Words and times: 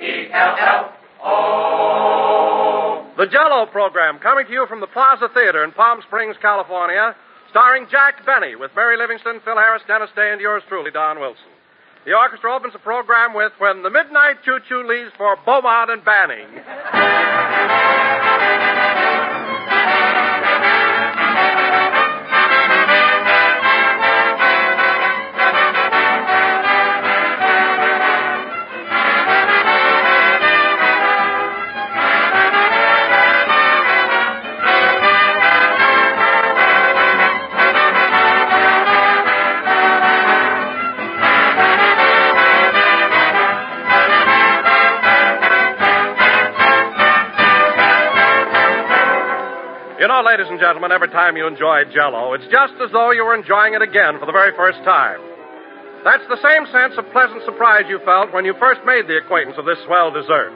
J-E-L-L-O. 0.00 0.94
The 3.16 3.26
Jello 3.26 3.66
program 3.66 4.18
coming 4.20 4.46
to 4.46 4.52
you 4.52 4.66
from 4.68 4.80
the 4.80 4.86
Plaza 4.86 5.28
Theater 5.34 5.64
in 5.64 5.72
Palm 5.72 6.00
Springs, 6.06 6.36
California, 6.40 7.16
starring 7.50 7.88
Jack 7.90 8.24
Benny 8.24 8.54
with 8.54 8.70
Mary 8.76 8.96
Livingstone, 8.96 9.40
Phil 9.44 9.56
Harris, 9.56 9.82
Dennis 9.88 10.10
Day, 10.14 10.30
and 10.30 10.40
yours 10.40 10.62
truly, 10.68 10.92
Don 10.92 11.18
Wilson. 11.18 11.50
The 12.04 12.14
orchestra 12.14 12.54
opens 12.54 12.74
the 12.74 12.78
program 12.78 13.34
with 13.34 13.50
When 13.58 13.82
the 13.82 13.90
Midnight 13.90 14.36
Choo 14.44 14.60
Choo 14.68 14.86
leaves 14.86 15.10
for 15.18 15.36
Beaumont 15.44 15.90
and 15.90 16.04
Banning. 16.04 16.46
Know, 50.18 50.26
ladies 50.26 50.50
and 50.50 50.58
gentlemen, 50.58 50.90
every 50.90 51.08
time 51.08 51.36
you 51.36 51.46
enjoy 51.46 51.84
Jello, 51.94 52.34
it's 52.34 52.46
just 52.50 52.74
as 52.82 52.90
though 52.90 53.12
you 53.12 53.22
were 53.22 53.38
enjoying 53.38 53.74
it 53.74 53.82
again 53.82 54.18
for 54.18 54.26
the 54.26 54.34
very 54.34 54.50
first 54.56 54.78
time. 54.82 55.20
That's 56.02 56.26
the 56.26 56.42
same 56.42 56.66
sense 56.74 56.98
of 56.98 57.06
pleasant 57.14 57.44
surprise 57.46 57.86
you 57.86 58.02
felt 58.02 58.34
when 58.34 58.44
you 58.44 58.54
first 58.58 58.82
made 58.82 59.06
the 59.06 59.18
acquaintance 59.18 59.54
of 59.58 59.66
this 59.66 59.78
swell 59.86 60.10
dessert. 60.10 60.50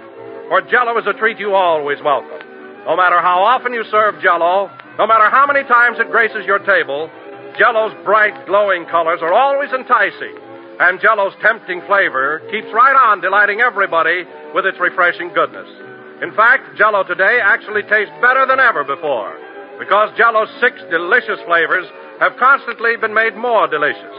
For 0.51 0.67
Jello 0.67 0.99
is 0.99 1.07
a 1.07 1.15
treat 1.15 1.39
you 1.39 1.55
always 1.55 2.03
welcome. 2.03 2.43
No 2.91 2.97
matter 2.99 3.23
how 3.23 3.39
often 3.47 3.71
you 3.71 3.85
serve 3.87 4.19
Jello, 4.19 4.67
no 4.99 5.07
matter 5.07 5.31
how 5.31 5.47
many 5.47 5.63
times 5.69 6.03
it 6.03 6.11
graces 6.11 6.43
your 6.43 6.59
table, 6.67 7.07
Jello's 7.55 7.95
bright, 8.03 8.35
glowing 8.51 8.83
colors 8.91 9.23
are 9.23 9.33
always 9.33 9.71
enticing, 9.71 10.35
and 10.81 10.99
Jello's 10.99 11.39
tempting 11.39 11.87
flavor 11.87 12.43
keeps 12.51 12.73
right 12.75 12.99
on 12.99 13.23
delighting 13.23 13.61
everybody 13.61 14.27
with 14.55 14.67
its 14.67 14.81
refreshing 14.83 15.31
goodness. 15.31 15.71
In 16.19 16.35
fact, 16.35 16.75
Jello 16.75 17.05
today 17.05 17.39
actually 17.39 17.83
tastes 17.83 18.15
better 18.19 18.43
than 18.47 18.59
ever 18.59 18.83
before 18.83 19.39
because 19.79 20.17
Jello's 20.17 20.51
six 20.61 20.81
delicious 20.91 21.41
flavors 21.47 21.87
have 22.21 22.37
constantly 22.39 22.97
been 22.97 23.15
made 23.15 23.37
more 23.37 23.67
delicious. 23.69 24.17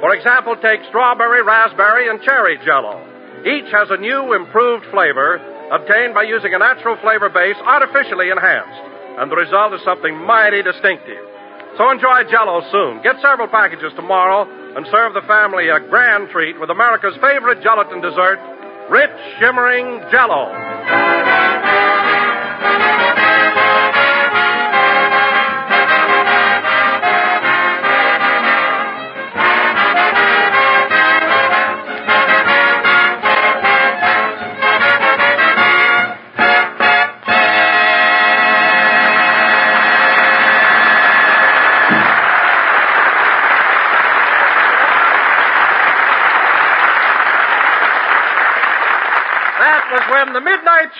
For 0.00 0.14
example, 0.14 0.56
take 0.60 0.84
strawberry, 0.88 1.42
raspberry, 1.42 2.08
and 2.08 2.20
cherry 2.22 2.58
Jello. 2.64 3.00
Each 3.46 3.70
has 3.72 3.88
a 3.90 3.96
new, 3.96 4.34
improved 4.34 4.84
flavor 4.90 5.40
obtained 5.72 6.14
by 6.14 6.24
using 6.24 6.54
a 6.54 6.58
natural 6.58 6.96
flavor 7.00 7.28
base 7.28 7.56
artificially 7.64 8.30
enhanced, 8.30 8.82
and 9.18 9.30
the 9.30 9.36
result 9.36 9.72
is 9.72 9.80
something 9.84 10.14
mighty 10.26 10.62
distinctive. 10.62 11.24
So 11.76 11.90
enjoy 11.90 12.24
Jello 12.30 12.62
soon. 12.72 13.02
Get 13.02 13.16
several 13.20 13.48
packages 13.48 13.92
tomorrow 13.96 14.48
and 14.76 14.86
serve 14.90 15.14
the 15.14 15.26
family 15.26 15.68
a 15.68 15.80
grand 15.80 16.30
treat 16.30 16.58
with 16.60 16.70
America's 16.70 17.16
favorite 17.20 17.62
gelatin 17.62 18.00
dessert, 18.00 18.38
rich, 18.90 19.16
shimmering 19.40 20.00
Jello. 20.10 21.25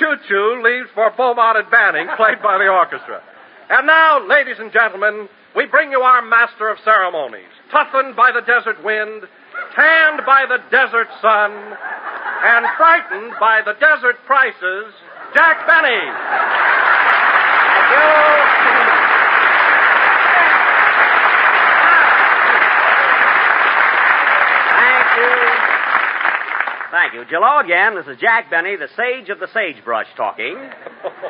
Choo 0.06 0.16
Choo 0.28 0.62
leaves 0.62 0.88
for 0.94 1.10
Beaumont 1.16 1.58
and 1.58 1.70
Banning, 1.70 2.06
played 2.16 2.40
by 2.42 2.58
the 2.58 2.68
orchestra. 2.68 3.20
And 3.68 3.86
now, 3.86 4.24
ladies 4.24 4.56
and 4.60 4.72
gentlemen, 4.72 5.28
we 5.56 5.66
bring 5.66 5.90
you 5.90 6.00
our 6.02 6.22
master 6.22 6.68
of 6.68 6.78
ceremonies, 6.84 7.50
toughened 7.72 8.14
by 8.14 8.30
the 8.30 8.42
desert 8.42 8.82
wind, 8.84 9.22
tanned 9.74 10.22
by 10.24 10.46
the 10.46 10.58
desert 10.70 11.08
sun, 11.20 11.50
and 11.50 12.66
frightened 12.76 13.32
by 13.40 13.62
the 13.64 13.74
desert 13.80 14.16
prices, 14.26 14.94
Jack 15.34 15.66
Benny. 15.66 16.06
Thank 24.78 25.60
you. 25.60 25.65
Thank 26.96 27.12
you. 27.12 27.24
You. 27.30 27.60
Again. 27.60 27.94
This 27.94 28.06
is 28.06 28.18
Jack 28.18 28.50
Benny, 28.50 28.74
the 28.76 28.88
sage 28.96 29.28
of 29.28 29.38
the 29.38 29.48
sagebrush 29.52 30.06
talking. 30.16 30.56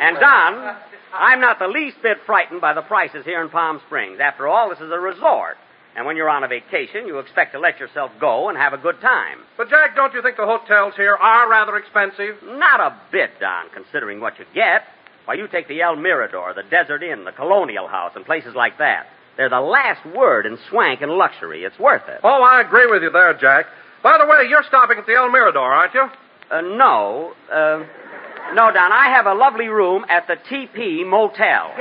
And 0.00 0.16
Don, 0.16 0.77
I'm 1.12 1.41
not 1.41 1.59
the 1.59 1.66
least 1.66 1.97
bit 2.04 2.19
frightened 2.25 2.60
by 2.60 2.72
the 2.72 2.82
prices 2.82 3.25
here 3.25 3.43
in 3.43 3.50
Palm 3.50 3.81
Springs. 3.87 4.21
After 4.21 4.47
all, 4.47 4.71
this 4.71 4.78
is 4.78 4.93
a 4.93 5.00
resort. 5.00 5.56
And 5.97 6.06
when 6.06 6.16
you're 6.16 6.31
on 6.31 6.44
a 6.44 6.49
vacation, 6.49 7.09
you 7.09 7.19
expect 7.19 7.53
to 7.55 7.59
let 7.59 7.81
yourself 7.81 8.12
go 8.21 8.49
and 8.49 8.56
have 8.56 8.75
a 8.75 8.78
good 8.78 9.00
time. 9.00 9.38
But, 9.56 9.69
Jack, 9.69 9.97
don't 9.97 10.15
you 10.15 10.22
think 10.22 10.37
the 10.37 10.47
hotels 10.47 10.94
here 10.97 11.16
are 11.16 11.50
rather 11.50 11.76
expensive? 11.76 12.37
Not 12.44 12.78
a 12.78 12.97
bit, 13.10 13.31
Don, 13.41 13.66
considering 13.75 14.21
what 14.21 14.38
you 14.38 14.44
get. 14.55 14.82
Why, 15.25 15.34
you 15.34 15.49
take 15.49 15.66
the 15.66 15.82
El 15.82 15.97
Mirador, 15.97 16.55
the 16.55 16.62
Desert 16.62 17.03
Inn, 17.03 17.25
the 17.25 17.32
Colonial 17.32 17.88
House, 17.88 18.12
and 18.15 18.25
places 18.25 18.55
like 18.55 18.78
that. 18.78 19.06
They're 19.37 19.50
the 19.50 19.60
last 19.60 20.06
word 20.15 20.47
in 20.47 20.59
swank 20.71 21.00
and 21.00 21.10
luxury. 21.10 21.65
It's 21.65 21.78
worth 21.78 22.09
it. 22.09 22.21
Oh, 22.22 22.43
I 22.44 22.60
agree 22.60 22.87
with 22.87 23.03
you 23.03 23.10
there, 23.10 23.34
Jack. 23.34 23.66
By 24.03 24.19
the 24.19 24.27
way, 24.27 24.49
you're 24.49 24.65
stopping 24.69 24.99
at 24.99 25.07
the 25.07 25.15
El 25.15 25.31
Mirador, 25.31 25.73
aren't 25.73 25.95
you? 25.95 26.07
Uh, 26.51 26.61
no. 26.61 27.33
Uh, 27.53 27.83
no, 28.55 28.71
Don. 28.73 28.93
I 28.93 29.09
have 29.17 29.27
a 29.27 29.34
lovely 29.34 29.69
room 29.69 30.05
at 30.09 30.27
the 30.27 30.37
TP 30.37 31.05
Motel. 31.05 31.73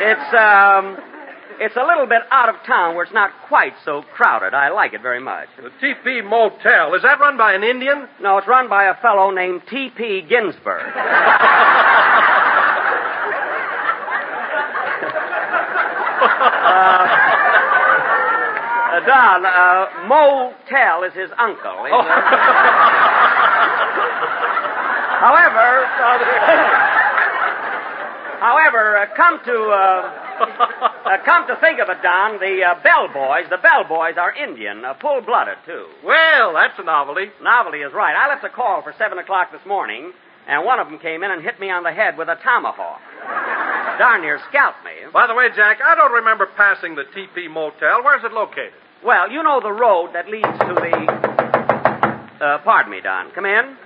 it's 0.00 0.34
um, 0.34 0.96
it's 1.60 1.76
a 1.76 1.84
little 1.84 2.06
bit 2.06 2.22
out 2.30 2.48
of 2.48 2.56
town 2.66 2.94
where 2.94 3.04
it's 3.04 3.14
not 3.14 3.30
quite 3.48 3.72
so 3.84 4.02
crowded. 4.14 4.54
I 4.54 4.70
like 4.70 4.92
it 4.92 5.02
very 5.02 5.20
much. 5.20 5.48
The 5.56 5.70
TP 5.82 6.22
Motel. 6.22 6.94
Is 6.94 7.02
that 7.02 7.18
run 7.20 7.36
by 7.36 7.54
an 7.54 7.64
Indian? 7.64 8.08
No, 8.20 8.38
it's 8.38 8.46
run 8.46 8.68
by 8.68 8.84
a 8.84 8.94
fellow 9.00 9.30
named 9.30 9.62
T.P. 9.68 10.26
Ginsburg. 10.28 10.92
Uh, 18.98 19.06
Don, 19.06 19.46
uh, 19.46 19.86
Motel 20.10 21.04
is 21.04 21.12
his 21.14 21.30
uncle. 21.38 21.84
He's, 21.86 21.94
uh, 21.94 22.02
however, 25.22 25.86
however, 28.42 28.98
uh, 28.98 29.06
come 29.14 29.38
to 29.44 29.54
uh, 29.54 30.02
uh, 31.06 31.18
come 31.24 31.46
to 31.46 31.54
think 31.60 31.78
of 31.78 31.88
it, 31.88 32.02
Don, 32.02 32.40
the 32.40 32.64
uh, 32.66 32.74
bellboys, 32.82 33.48
the 33.50 33.58
bellboys 33.62 34.16
are 34.18 34.32
Indian, 34.34 34.84
uh, 34.84 34.94
full-blooded 35.00 35.58
too. 35.64 35.86
Well, 36.04 36.54
that's 36.54 36.76
a 36.78 36.82
novelty. 36.82 37.30
Novelty 37.40 37.78
is 37.78 37.92
right. 37.92 38.16
I 38.18 38.26
left 38.34 38.42
a 38.42 38.50
call 38.50 38.82
for 38.82 38.92
seven 38.98 39.18
o'clock 39.18 39.52
this 39.52 39.64
morning, 39.64 40.10
and 40.48 40.64
one 40.66 40.80
of 40.80 40.88
them 40.88 40.98
came 40.98 41.22
in 41.22 41.30
and 41.30 41.40
hit 41.40 41.60
me 41.60 41.70
on 41.70 41.84
the 41.84 41.92
head 41.92 42.18
with 42.18 42.28
a 42.28 42.34
tomahawk. 42.42 43.00
Darn 43.98 44.22
near 44.22 44.40
scalped 44.48 44.84
me. 44.84 44.90
By 45.12 45.28
the 45.28 45.34
way, 45.34 45.50
Jack, 45.54 45.78
I 45.84 45.94
don't 45.94 46.10
remember 46.12 46.46
passing 46.56 46.96
the 46.96 47.04
TP 47.14 47.48
Motel. 47.48 48.02
Where's 48.02 48.24
it 48.24 48.32
located? 48.32 48.72
Well, 49.04 49.30
you 49.30 49.42
know 49.42 49.60
the 49.60 49.72
road 49.72 50.10
that 50.14 50.28
leads 50.28 50.46
to 50.46 50.74
the. 50.74 52.44
Uh, 52.44 52.58
pardon 52.58 52.90
me, 52.90 53.00
Don. 53.00 53.30
Come 53.32 53.46
in. 53.46 53.76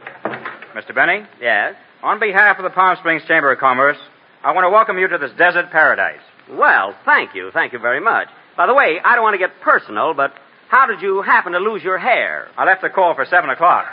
Mr. 0.74 0.94
Benny, 0.94 1.26
Yes. 1.40 1.74
on 2.02 2.18
behalf 2.18 2.58
of 2.58 2.64
the 2.64 2.70
Palm 2.70 2.96
Springs 2.96 3.22
Chamber 3.28 3.52
of 3.52 3.58
Commerce, 3.58 3.98
I 4.42 4.52
want 4.52 4.64
to 4.64 4.70
welcome 4.70 4.98
you 4.98 5.06
to 5.08 5.18
this 5.18 5.30
desert 5.36 5.70
paradise. 5.70 6.20
Well, 6.50 6.94
thank 7.04 7.34
you. 7.34 7.50
Thank 7.52 7.72
you 7.74 7.78
very 7.78 8.00
much. 8.00 8.28
By 8.56 8.66
the 8.66 8.74
way, 8.74 8.98
I 9.04 9.14
don't 9.14 9.22
want 9.22 9.34
to 9.34 9.38
get 9.38 9.60
personal, 9.60 10.14
but 10.14 10.32
how 10.68 10.86
did 10.86 11.02
you 11.02 11.20
happen 11.22 11.52
to 11.52 11.58
lose 11.58 11.82
your 11.82 11.98
hair? 11.98 12.48
I 12.56 12.64
left 12.64 12.80
the 12.82 12.88
call 12.88 13.14
for 13.14 13.26
7 13.26 13.50
o'clock. 13.50 13.86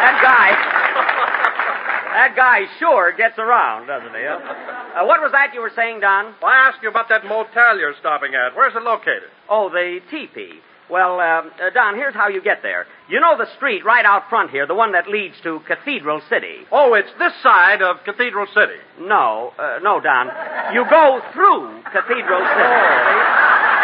That 0.00 0.16
guy. 0.24 0.48
That 2.20 2.36
guy 2.36 2.68
sure 2.78 3.16
gets 3.16 3.38
around, 3.38 3.86
doesn't 3.86 4.12
he? 4.12 4.20
Uh, 4.90 5.06
what 5.06 5.20
was 5.22 5.30
that 5.30 5.54
you 5.54 5.60
were 5.60 5.70
saying, 5.76 6.00
Don? 6.00 6.34
Well, 6.42 6.50
I 6.50 6.66
asked 6.66 6.82
you 6.82 6.90
about 6.90 7.08
that 7.10 7.24
motel 7.24 7.78
you're 7.78 7.94
stopping 8.00 8.34
at. 8.34 8.56
Where's 8.56 8.74
it 8.74 8.82
located? 8.82 9.30
Oh, 9.48 9.70
the 9.70 10.00
teepee. 10.10 10.58
Well, 10.90 11.20
uh, 11.20 11.46
uh, 11.46 11.70
Don, 11.72 11.94
here's 11.94 12.12
how 12.12 12.26
you 12.26 12.42
get 12.42 12.58
there. 12.62 12.86
You 13.08 13.20
know 13.20 13.38
the 13.38 13.46
street 13.54 13.84
right 13.84 14.04
out 14.04 14.28
front 14.28 14.50
here, 14.50 14.66
the 14.66 14.74
one 14.74 14.90
that 14.92 15.06
leads 15.06 15.36
to 15.44 15.60
Cathedral 15.60 16.20
City. 16.28 16.66
Oh, 16.72 16.94
it's 16.94 17.08
this 17.20 17.32
side 17.40 17.82
of 17.82 18.02
Cathedral 18.04 18.48
City. 18.52 18.82
No, 18.98 19.52
uh, 19.56 19.78
no, 19.80 20.00
Don. 20.00 20.26
You 20.74 20.84
go 20.90 21.22
through 21.32 21.82
Cathedral 21.84 22.42
City. 22.42 22.80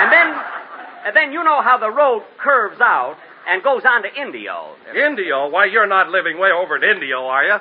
And 0.03 0.11
then, 0.11 0.29
and 1.07 1.15
then 1.15 1.31
you 1.31 1.45
know 1.45 1.63
how 1.63 1.79
the 1.79 1.91
road 1.91 2.25
curves 2.43 2.81
out 2.81 3.17
and 3.47 3.63
goes 3.63 3.83
on 3.87 4.03
to 4.03 4.11
Indio. 4.21 4.75
Indio? 4.91 5.49
Why, 5.49 5.67
you're 5.67 5.87
not 5.87 6.09
living 6.09 6.37
way 6.37 6.51
over 6.51 6.77
in 6.77 6.83
Indio, 6.83 7.27
are 7.27 7.45
you? 7.45 7.59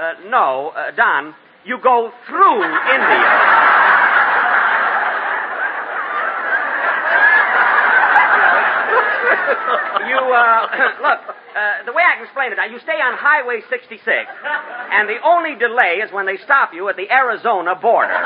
Uh, 0.00 0.14
no, 0.30 0.72
uh, 0.72 0.92
Don. 0.96 1.34
You 1.66 1.76
go 1.76 2.10
through 2.26 2.64
Indio. 2.64 3.20
you, 10.08 10.16
uh, 10.16 10.66
look, 11.04 11.20
uh, 11.52 11.84
the 11.84 11.92
way 11.92 12.02
I 12.02 12.16
can 12.16 12.24
explain 12.24 12.52
it, 12.52 12.58
you 12.72 12.78
stay 12.78 12.96
on 12.96 13.12
Highway 13.18 13.60
66, 13.68 14.08
and 14.08 15.06
the 15.06 15.20
only 15.22 15.54
delay 15.56 16.00
is 16.02 16.10
when 16.10 16.24
they 16.24 16.38
stop 16.38 16.72
you 16.72 16.88
at 16.88 16.96
the 16.96 17.10
Arizona 17.10 17.74
border. 17.74 18.16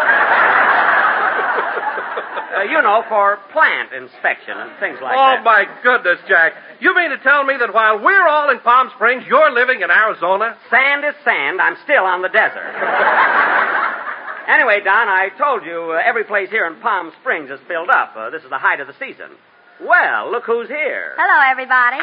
Uh, 2.55 2.63
you 2.63 2.81
know, 2.83 3.03
for 3.09 3.39
plant 3.51 3.93
inspection 3.93 4.55
and 4.55 4.71
things 4.79 4.99
like 5.03 5.19
oh, 5.19 5.35
that. 5.35 5.41
Oh, 5.41 5.45
my 5.45 5.67
goodness, 5.83 6.21
Jack. 6.29 6.53
You 6.79 6.95
mean 6.95 7.11
to 7.11 7.19
tell 7.19 7.43
me 7.43 7.55
that 7.59 7.75
while 7.75 7.99
we're 7.99 8.29
all 8.29 8.51
in 8.51 8.61
Palm 8.61 8.91
Springs, 8.95 9.25
you're 9.27 9.51
living 9.51 9.83
in 9.83 9.91
Arizona? 9.91 10.57
Sand 10.71 11.05
is 11.05 11.15
sand. 11.25 11.61
I'm 11.61 11.77
still 11.83 12.05
on 12.05 12.23
the 12.23 12.29
desert. 12.29 12.63
anyway, 14.49 14.81
Don, 14.85 15.09
I 15.09 15.31
told 15.37 15.65
you 15.67 15.99
uh, 15.99 16.03
every 16.05 16.23
place 16.25 16.49
here 16.51 16.67
in 16.67 16.79
Palm 16.81 17.11
Springs 17.21 17.51
is 17.51 17.59
filled 17.67 17.91
up. 17.91 18.15
Uh, 18.15 18.31
this 18.31 18.43
is 18.45 18.51
the 18.51 18.59
height 18.59 18.79
of 18.79 18.87
the 18.87 18.95
season. 19.01 19.35
Well, 19.83 20.31
look 20.31 20.45
who's 20.45 20.69
here. 20.69 21.15
Hello, 21.19 21.51
everybody. 21.51 21.99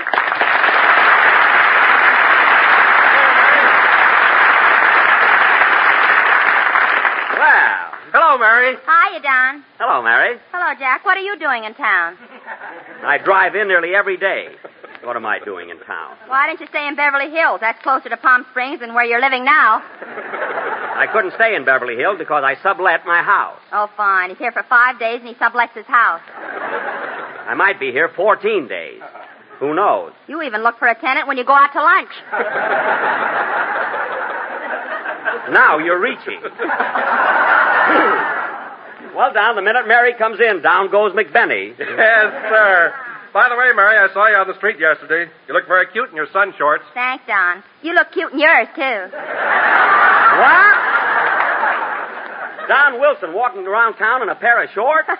Well, 7.40 8.01
Hello, 8.12 8.38
Mary. 8.38 8.76
Hiya, 8.76 9.22
Don. 9.24 9.64
hello, 9.80 10.04
Mary. 10.04 10.36
Hello, 10.52 10.74
Jack. 10.78 11.06
What 11.06 11.16
are 11.18 11.22
you 11.24 11.40
doing 11.40 11.64
in 11.64 11.74
town? 11.74 12.18
I 13.04 13.18
drive 13.24 13.56
in 13.56 13.68
nearly 13.68 13.96
every 13.96 14.18
day. 14.18 14.50
What 15.04 15.16
am 15.16 15.26
I 15.26 15.40
doing 15.40 15.70
in 15.70 15.80
town? 15.80 16.16
Why 16.28 16.46
didn't 16.48 16.60
you 16.60 16.68
stay 16.68 16.88
in 16.88 16.96
Beverly 16.96 17.32
Hills? 17.32 17.60
That's 17.62 17.82
closer 17.82 18.10
to 18.10 18.18
Palm 18.18 18.46
Springs 18.52 18.82
than 18.82 18.94
where 18.94 19.06
you're 19.06 19.22
living 19.22 19.46
now. 19.46 19.82
I 19.82 21.08
couldn't 21.12 21.34
stay 21.36 21.56
in 21.56 21.64
Beverly 21.66 21.96
Hills 21.96 22.18
because 22.20 22.44
I 22.46 22.56
sublet 22.62 23.06
my 23.06 23.24
house. 23.24 23.58
Oh, 23.72 23.90
fine. 23.98 24.30
He's 24.30 24.38
here 24.38 24.52
for 24.52 24.64
five 24.70 25.00
days 25.00 25.22
and 25.24 25.30
he 25.30 25.36
sublets 25.36 25.74
his 25.74 25.88
house. 25.88 26.22
I 26.28 27.56
might 27.56 27.80
be 27.80 27.92
here 27.92 28.10
14 28.16 28.68
days. 28.68 29.02
Who 29.60 29.74
knows? 29.74 30.12
You 30.28 30.42
even 30.44 30.62
look 30.64 30.78
for 30.78 30.88
a 30.88 31.00
tenant 31.00 31.28
when 31.28 31.38
you 31.38 31.46
go 31.46 31.54
out 31.54 31.72
to 31.74 31.82
lunch. 31.82 32.12
Now 35.52 35.78
you're 35.80 36.00
reaching. 36.00 36.40
well, 39.16 39.34
Don, 39.34 39.56
the 39.56 39.62
minute 39.62 39.88
Mary 39.88 40.14
comes 40.18 40.40
in, 40.40 40.62
down 40.62 40.92
goes 40.92 41.14
McBenny. 41.14 41.78
Yes, 41.78 42.32
sir. 42.50 42.94
By 43.34 43.48
the 43.48 43.56
way, 43.56 43.72
Mary, 43.74 43.98
I 43.98 44.14
saw 44.14 44.28
you 44.28 44.36
on 44.36 44.48
the 44.48 44.56
street 44.58 44.78
yesterday. 44.80 45.32
You 45.48 45.54
look 45.54 45.68
very 45.68 45.88
cute 45.88 46.10
in 46.10 46.16
your 46.16 46.28
sun 46.34 46.54
shorts. 46.58 46.84
Thanks, 46.94 47.24
Don. 47.28 47.64
You 47.82 47.94
look 47.94 48.12
cute 48.12 48.34
in 48.34 48.40
yours, 48.40 48.68
too. 48.76 49.10
What? 50.42 50.76
Don 52.68 53.00
Wilson 53.00 53.34
walking 53.34 53.68
around 53.68 53.96
town 53.96 54.22
in 54.22 54.30
a 54.30 54.36
pair 54.36 54.62
of 54.64 54.70
shorts? 54.72 55.10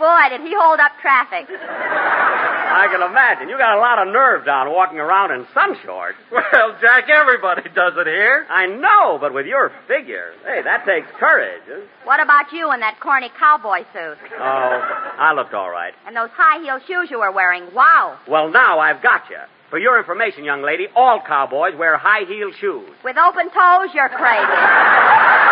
Boy, 0.00 0.24
did 0.32 0.40
he 0.40 0.56
hold 0.56 0.80
up 0.80 0.92
traffic. 1.04 1.44
I 1.52 2.88
can 2.90 3.02
imagine. 3.02 3.50
You 3.50 3.58
got 3.58 3.76
a 3.76 3.80
lot 3.80 4.00
of 4.00 4.08
nerve, 4.12 4.46
Don, 4.46 4.72
walking 4.72 4.98
around 4.98 5.30
in 5.32 5.46
sun 5.52 5.76
shorts. 5.84 6.16
Well, 6.32 6.74
Jack, 6.80 7.04
everybody 7.10 7.68
does 7.74 7.92
it 7.96 8.06
here. 8.06 8.46
I 8.48 8.64
know, 8.66 9.18
but 9.20 9.34
with 9.34 9.44
your 9.46 9.70
figure, 9.86 10.32
hey, 10.46 10.62
that 10.64 10.86
takes 10.86 11.06
courage. 11.18 11.62
huh? 11.68 11.80
What 12.04 12.18
about 12.22 12.50
you 12.52 12.72
in 12.72 12.80
that 12.80 12.98
corny 13.00 13.30
cowboy 13.38 13.80
suit? 13.92 14.16
Oh, 14.38 14.80
I 15.18 15.32
looked 15.34 15.52
all 15.54 15.70
right. 15.70 15.92
And 16.06 16.16
those 16.16 16.30
high 16.32 16.62
heel 16.62 16.78
shoes 16.86 17.10
you 17.10 17.18
were 17.20 17.30
wearing? 17.32 17.68
Wow. 17.74 18.18
Well, 18.26 18.50
now 18.50 18.78
I've 18.80 19.02
got 19.02 19.28
you. 19.30 19.36
For 19.68 19.78
your 19.78 19.98
information, 19.98 20.44
young 20.44 20.62
lady, 20.62 20.86
all 20.96 21.20
cowboys 21.24 21.74
wear 21.78 21.96
high 21.98 22.24
heel 22.26 22.50
shoes. 22.58 22.88
With 23.04 23.16
open 23.18 23.50
toes, 23.50 23.90
you're 23.94 24.08
crazy. 24.08 25.46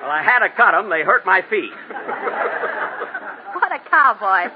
Well, 0.00 0.16
I 0.16 0.22
had 0.22 0.38
to 0.38 0.48
cut 0.48 0.72
them. 0.72 0.88
They 0.88 1.02
hurt 1.02 1.26
my 1.26 1.42
feet. 1.50 1.74
What 3.52 3.72
a 3.72 3.80
cowboy. 3.90 4.46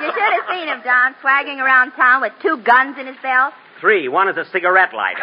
You 0.00 0.10
should 0.10 0.32
have 0.32 0.46
seen 0.50 0.66
him, 0.66 0.80
Don, 0.82 1.14
swagging 1.20 1.60
around 1.60 1.92
town 1.92 2.22
with 2.22 2.32
two 2.40 2.56
guns 2.64 2.96
in 2.98 3.06
his 3.06 3.16
belt. 3.22 3.52
Three. 3.80 4.08
One 4.08 4.28
is 4.28 4.36
a 4.36 4.44
cigarette 4.50 4.90
lighter. 4.94 5.22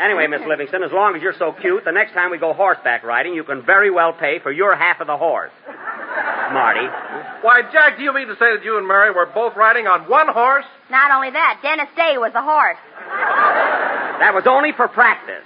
anyway, 0.00 0.28
Miss 0.28 0.42
Livingstone, 0.46 0.84
as 0.84 0.92
long 0.92 1.16
as 1.16 1.22
you're 1.22 1.34
so 1.36 1.52
cute, 1.52 1.84
the 1.84 1.92
next 1.92 2.12
time 2.14 2.30
we 2.30 2.38
go 2.38 2.52
horseback 2.54 3.02
riding, 3.02 3.34
you 3.34 3.44
can 3.44 3.62
very 3.66 3.90
well 3.90 4.12
pay 4.12 4.38
for 4.38 4.52
your 4.52 4.76
half 4.76 5.00
of 5.00 5.06
the 5.08 5.16
horse. 5.16 5.52
Marty. 6.52 6.86
Why, 7.42 7.62
Jack, 7.72 7.96
do 7.96 8.04
you 8.04 8.12
mean 8.14 8.28
to 8.28 8.34
say 8.34 8.54
that 8.54 8.62
you 8.64 8.78
and 8.78 8.86
Mary 8.86 9.10
were 9.10 9.26
both 9.26 9.56
riding 9.56 9.86
on 9.86 10.08
one 10.08 10.28
horse? 10.28 10.66
Not 10.90 11.10
only 11.10 11.30
that, 11.30 11.58
Dennis 11.62 11.88
Day 11.96 12.16
was 12.18 12.32
the 12.32 12.42
horse. 12.42 12.78
That 14.20 14.32
was 14.34 14.44
only 14.46 14.72
for 14.72 14.88
practice. 14.88 15.44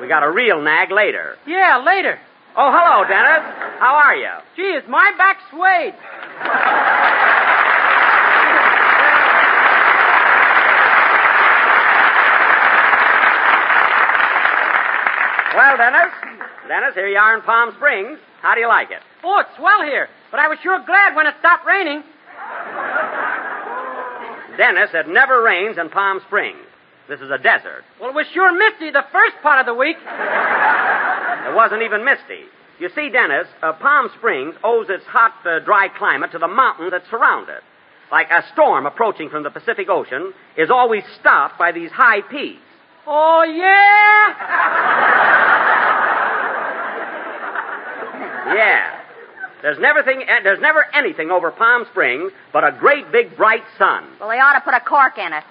We 0.00 0.08
got 0.08 0.22
a 0.22 0.30
real 0.30 0.60
nag 0.62 0.90
later. 0.90 1.36
Yeah, 1.46 1.82
later. 1.84 2.18
Oh, 2.56 2.70
hello, 2.72 3.06
Dennis. 3.06 3.44
How 3.78 3.94
are 3.94 4.16
you? 4.16 4.30
Gee, 4.56 4.76
is 4.76 4.88
my 4.88 5.12
back 5.16 5.38
swayed? 5.50 5.94
Well, 15.54 15.76
Dennis. 15.76 16.12
Dennis, 16.68 16.94
here 16.94 17.08
you 17.08 17.18
are 17.18 17.34
in 17.36 17.42
Palm 17.42 17.72
Springs. 17.76 18.18
How 18.42 18.54
do 18.54 18.60
you 18.60 18.68
like 18.68 18.90
it? 18.90 19.02
Oh, 19.24 19.40
it's 19.40 19.50
swell 19.56 19.82
here. 19.82 20.08
But 20.30 20.40
I 20.40 20.46
was 20.48 20.58
sure 20.62 20.78
glad 20.86 21.16
when 21.16 21.26
it 21.26 21.34
stopped 21.40 21.66
raining. 21.66 22.04
Dennis, 24.58 24.90
it 24.92 25.08
never 25.08 25.40
rains 25.42 25.78
in 25.78 25.88
Palm 25.88 26.20
Springs. 26.26 26.66
This 27.08 27.20
is 27.20 27.30
a 27.30 27.38
desert. 27.38 27.84
Well, 27.98 28.10
it 28.10 28.14
was 28.14 28.26
sure 28.34 28.52
misty 28.52 28.90
the 28.90 29.04
first 29.10 29.36
part 29.42 29.60
of 29.60 29.66
the 29.66 29.74
week. 29.74 29.96
It 31.48 31.54
wasn't 31.54 31.80
even 31.82 32.04
misty. 32.04 32.44
You 32.78 32.90
see, 32.94 33.08
Dennis, 33.08 33.46
uh, 33.62 33.72
Palm 33.74 34.10
Springs 34.18 34.54
owes 34.62 34.90
its 34.90 35.04
hot, 35.06 35.32
uh, 35.46 35.60
dry 35.60 35.88
climate 35.88 36.32
to 36.32 36.38
the 36.38 36.48
mountain 36.48 36.90
that 36.90 37.04
surrounds 37.10 37.48
it. 37.48 37.62
Like 38.12 38.30
a 38.30 38.44
storm 38.52 38.84
approaching 38.84 39.30
from 39.30 39.44
the 39.44 39.50
Pacific 39.50 39.88
Ocean 39.88 40.34
is 40.58 40.68
always 40.70 41.04
stopped 41.18 41.58
by 41.58 41.72
these 41.72 41.90
high 41.90 42.20
peaks. 42.20 42.60
Oh, 43.06 43.44
yeah? 43.44 44.34
Yeah. 48.54 48.97
There's 49.62 49.78
never, 49.78 50.02
thing, 50.02 50.22
uh, 50.22 50.42
there's 50.44 50.60
never 50.60 50.86
anything 50.94 51.30
over 51.30 51.50
Palm 51.50 51.84
Springs 51.90 52.32
but 52.52 52.62
a 52.64 52.72
great 52.72 53.10
big 53.10 53.36
bright 53.36 53.64
sun. 53.76 54.04
Well, 54.20 54.28
they 54.28 54.38
ought 54.38 54.54
to 54.54 54.60
put 54.60 54.74
a 54.74 54.80
cork 54.80 55.18
in 55.18 55.32
it. 55.32 55.44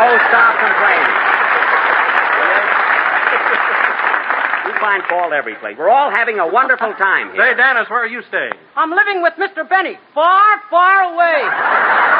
Oh, 0.00 0.16
stop 0.30 0.54
complaining. 0.60 1.16
You 4.66 4.72
find 4.80 5.02
fault 5.08 5.32
every 5.32 5.56
place. 5.56 5.76
We're 5.78 5.90
all 5.90 6.10
having 6.10 6.38
a 6.38 6.46
wonderful 6.46 6.94
time 6.94 7.32
here. 7.32 7.52
Say, 7.52 7.56
Dennis, 7.56 7.88
where 7.90 8.00
are 8.00 8.06
you 8.06 8.22
staying? 8.28 8.52
I'm 8.76 8.90
living 8.90 9.22
with 9.22 9.34
Mr. 9.34 9.68
Benny, 9.68 9.98
far, 10.14 10.60
far 10.70 11.12
away. 11.12 12.19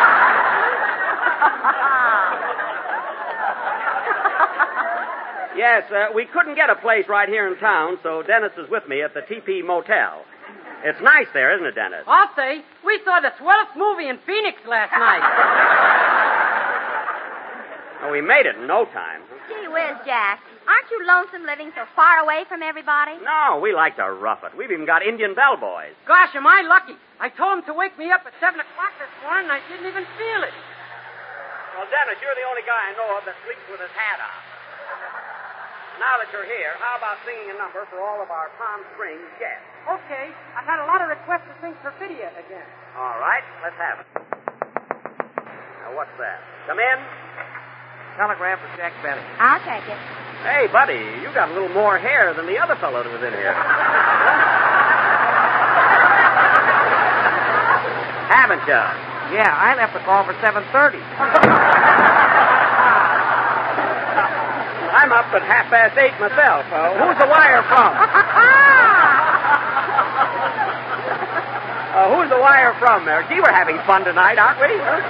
Yes, 5.57 5.91
uh, 5.91 6.09
we 6.15 6.27
couldn't 6.27 6.55
get 6.55 6.71
a 6.71 6.77
place 6.77 7.07
right 7.09 7.29
here 7.29 7.47
in 7.47 7.59
town, 7.59 7.99
so 8.03 8.23
Dennis 8.23 8.53
is 8.57 8.71
with 8.71 8.87
me 8.89 9.03
at 9.03 9.15
the 9.15 9.21
TP 9.23 9.65
Motel. 9.65 10.23
It's 10.85 11.01
nice 11.03 11.27
there, 11.35 11.53
isn't 11.55 11.67
it, 11.67 11.75
Dennis? 11.75 12.05
I'll 12.07 12.31
say, 12.37 12.63
we 12.85 13.01
saw 13.05 13.21
the 13.21 13.33
swellest 13.39 13.77
movie 13.77 14.09
in 14.09 14.19
Phoenix 14.27 14.59
last 14.67 14.93
night. 14.93 15.21
Oh, 18.01 18.09
we 18.09 18.25
made 18.25 18.49
it 18.49 18.57
in 18.57 18.65
no 18.65 18.89
time. 18.97 19.21
Gee 19.45 19.69
whiz, 19.69 19.93
Jack. 20.09 20.41
Aren't 20.65 20.89
you 20.89 21.05
lonesome 21.05 21.45
living 21.45 21.69
so 21.77 21.85
far 21.93 22.25
away 22.25 22.49
from 22.49 22.65
everybody? 22.65 23.21
No, 23.21 23.61
we 23.61 23.77
like 23.77 24.01
to 24.01 24.09
rough 24.09 24.41
it. 24.41 24.57
We've 24.57 24.73
even 24.73 24.89
got 24.89 25.05
Indian 25.05 25.37
bellboys. 25.37 25.93
Gosh, 26.09 26.33
am 26.33 26.49
I 26.49 26.65
lucky. 26.65 26.97
I 27.21 27.29
told 27.29 27.61
him 27.61 27.65
to 27.69 27.75
wake 27.77 27.93
me 28.01 28.09
up 28.09 28.25
at 28.25 28.33
7 28.41 28.57
o'clock 28.57 28.97
this 28.97 29.13
morning, 29.21 29.53
and 29.53 29.53
I 29.53 29.61
didn't 29.69 29.85
even 29.85 30.09
feel 30.17 30.41
it. 30.49 30.57
Well, 31.77 31.85
Dennis, 31.93 32.17
you're 32.25 32.33
the 32.41 32.49
only 32.49 32.65
guy 32.65 32.89
I 32.89 32.97
know 32.97 33.21
of 33.21 33.29
that 33.29 33.37
sleeps 33.45 33.69
with 33.69 33.85
his 33.85 33.93
hat 33.93 34.17
on. 34.25 34.50
Now 36.01 36.17
that 36.17 36.33
you're 36.33 36.49
here, 36.49 36.73
how 36.81 36.97
about 36.97 37.21
singing 37.29 37.53
a 37.53 37.61
number 37.61 37.85
for 37.93 38.01
all 38.01 38.25
of 38.25 38.33
our 38.33 38.49
Palm 38.57 38.81
Springs 38.97 39.21
guests? 39.37 39.69
Okay, 39.85 40.33
I've 40.57 40.65
had 40.65 40.81
a 40.81 40.89
lot 40.89 41.05
of 41.05 41.13
requests 41.13 41.45
to 41.45 41.53
sing 41.61 41.77
Perfidia 41.85 42.33
again. 42.41 42.65
All 42.97 43.21
right, 43.21 43.45
let's 43.61 43.77
have 43.77 44.01
it. 44.01 44.09
Now, 45.85 45.93
what's 45.93 46.17
that? 46.17 46.41
Come 46.65 46.81
in. 46.81 46.99
telegram 48.17 48.57
for 48.65 48.73
Jack 48.81 48.97
Benny. 49.05 49.21
I'll 49.45 49.61
take 49.61 49.85
it. 49.93 50.01
Hey, 50.41 50.73
buddy, 50.73 50.97
you 51.21 51.29
got 51.37 51.53
a 51.53 51.55
little 51.55 51.69
more 51.77 52.01
hair 52.01 52.33
than 52.33 52.49
the 52.49 52.57
other 52.57 52.81
fellow 52.81 53.05
that 53.05 53.13
was 53.13 53.21
in 53.21 53.37
here. 53.37 53.53
Haven't 58.33 58.65
you? 58.65 58.83
Yeah, 59.37 59.53
I 59.53 59.77
left 59.77 59.93
the 59.93 60.01
call 60.01 60.25
for 60.25 60.33
7.30. 60.41 61.69
I'm 64.91 65.13
up 65.13 65.27
at 65.33 65.43
half 65.43 65.71
past 65.71 65.97
eight 65.99 66.15
myself. 66.21 66.67
Uh, 66.71 66.95
who's 66.99 67.19
the 67.19 67.29
wire 67.31 67.63
from? 67.71 67.91
Uh, 71.91 72.07
who's 72.15 72.31
the 72.31 72.39
wire 72.39 72.71
from, 72.79 73.05
Mary? 73.05 73.27
Gee, 73.29 73.43
we're 73.43 73.51
having 73.51 73.75
fun 73.83 74.05
tonight, 74.07 74.39
aren't 74.39 74.63
we? 74.63 74.71
Huh? 74.79 75.03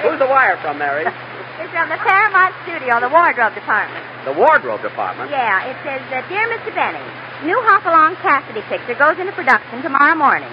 Who's 0.00 0.18
the 0.18 0.24
wire 0.26 0.56
from, 0.64 0.78
Mary? 0.78 1.04
It's 1.60 1.72
from 1.74 1.90
the 1.90 1.98
Paramount 1.98 2.54
Studio, 2.62 3.00
the 3.02 3.10
wardrobe 3.10 3.52
department. 3.52 4.00
The 4.24 4.32
wardrobe 4.32 4.80
department. 4.80 5.28
Yeah, 5.28 5.66
it 5.66 5.76
says, 5.82 6.00
uh, 6.08 6.22
Dear 6.30 6.46
Mr. 6.54 6.72
Benny, 6.72 7.02
new 7.44 7.58
Hopalong 7.66 8.14
Cassidy 8.22 8.62
picture 8.70 8.94
goes 8.94 9.18
into 9.18 9.32
production 9.32 9.82
tomorrow 9.82 10.14
morning. 10.14 10.48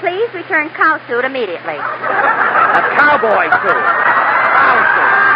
Please 0.00 0.32
return 0.32 0.70
cow 0.70 0.98
suit 1.06 1.24
immediately. 1.28 1.76
A 1.76 2.82
cowboy 2.96 3.52
suit. 3.52 3.84
Cow 4.56 4.80
suit. 4.96 5.26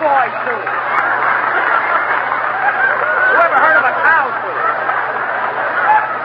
Cowboy 0.00 0.32
suit. 0.32 0.64
Who 3.28 3.36
ever 3.36 3.58
heard 3.60 3.76
of 3.76 3.84
a 3.84 3.92
cow 4.00 4.32
suit? 4.40 4.60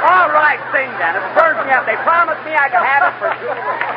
All 0.07 0.31
right, 0.31 0.59
sing 0.71 0.87
then. 0.95 1.19
It 1.19 1.23
spurs 1.35 1.59
me 1.59 1.73
up. 1.73 1.85
They 1.85 1.99
promised 2.07 2.39
me 2.45 2.55
I 2.55 2.71
could 2.71 2.79
have 2.79 3.11
it 3.11 3.19
for 3.19 3.35
two. 3.35 3.94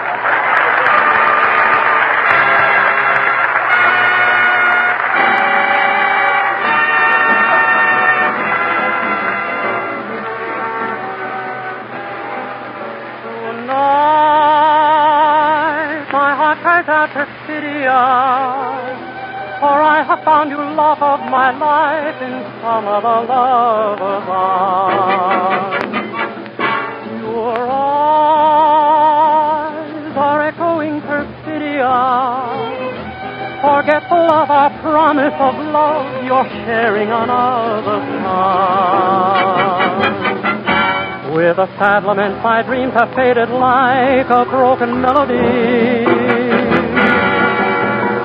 In 22.29 22.45
some 22.61 22.85
other 22.87 23.25
love 23.25 24.01
of 24.03 24.23
mine. 24.29 25.81
Your 27.23 27.57
eyes 27.73 28.93
are 30.15 30.41
echoing 30.49 31.01
perfidia. 31.09 31.97
Forget 33.63 34.03
the 34.11 34.17
love, 34.29 34.51
our 34.51 34.71
promise 34.83 35.33
of 35.41 35.55
love 35.73 36.25
you're 36.25 36.49
sharing 36.67 37.09
another 37.09 37.99
time. 38.21 38.99
With 41.35 41.57
a 41.57 41.67
sad 41.79 42.05
lament, 42.05 42.43
my 42.43 42.61
dreams 42.63 42.93
have 42.93 43.15
faded 43.15 43.49
like 43.49 44.29
a 44.29 44.45
broken 44.45 45.01
melody. 45.01 46.05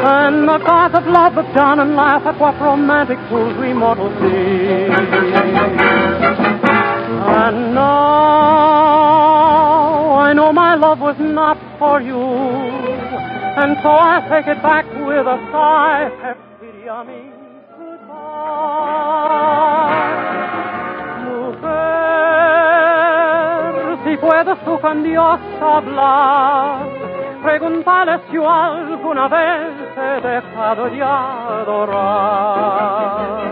And 0.05 0.49
the 0.49 0.57
gods 0.57 0.95
of 0.95 1.07
love 1.07 1.35
look 1.35 1.53
down 1.55 1.79
and 1.79 1.95
laugh 1.95 2.25
at 2.25 2.37
what 2.37 2.59
romantic 2.59 3.17
fools 3.29 3.55
we 3.57 3.71
mortals 3.71 4.11
be. 4.21 4.91
And 7.23 7.73
now 7.73 8.83
I 10.19 10.33
know 10.33 10.51
my 10.51 10.75
love 10.75 10.99
was 10.99 11.15
not 11.19 11.57
for 11.79 12.01
you. 12.01 12.19
And 12.19 13.77
so 13.81 13.89
I 13.89 14.19
take 14.27 14.47
it 14.47 14.61
back 14.61 14.83
with 15.07 15.25
a 15.25 15.37
sigh. 15.53 16.11
Perfidia 16.19 17.05
means 17.07 17.63
goodbye. 17.71 18.83
Mujer, 21.23 22.03
si 24.03 24.17
puedes 24.17 24.59
tú 24.65 24.73
Dios 25.03 25.39
hablar, 25.61 27.02
pregúntale 27.43 28.19
si 28.27 28.35
yo 28.35 28.49
alguna 28.49 29.27
vez 29.27 29.73
he 29.97 30.21
dejado 30.27 30.87
ya 30.87 31.47
adorar. 31.59 33.43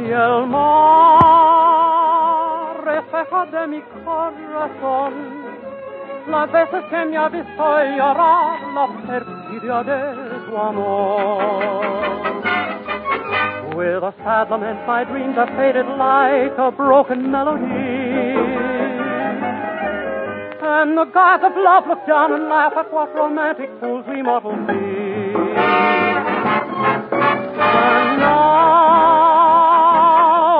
Y 0.00 0.10
el 0.10 0.46
mar, 0.46 1.14
reflejo 2.84 3.46
de 3.46 3.66
mi 3.68 3.80
corazón, 4.04 5.12
las 6.28 6.52
veces 6.52 6.84
que 6.90 7.04
me 7.06 7.16
ha 7.16 7.28
visto 7.28 7.84
llorar 7.96 8.60
la 8.74 8.86
perfidia 9.06 9.82
de 9.84 10.00
tu 10.46 10.56
amor. 10.56 12.18
With 13.76 14.02
a 14.02 14.12
sad 14.24 14.50
lament, 14.50 14.84
my 14.88 15.04
dreams 15.04 15.38
are 15.38 15.46
faded 15.56 15.86
like 15.96 16.58
a 16.58 16.72
broken 16.72 17.30
melody. 17.30 18.87
And 20.70 20.98
the 20.98 21.06
gods 21.06 21.42
of 21.42 21.56
love 21.56 21.86
look 21.88 22.06
down 22.06 22.30
and 22.34 22.50
laugh 22.50 22.74
at 22.76 22.92
what 22.92 23.14
romantic 23.14 23.70
fools 23.80 24.04
we 24.06 24.20
mortals 24.20 24.66
be. 24.68 24.74
And 24.74 24.84
now 28.20 28.28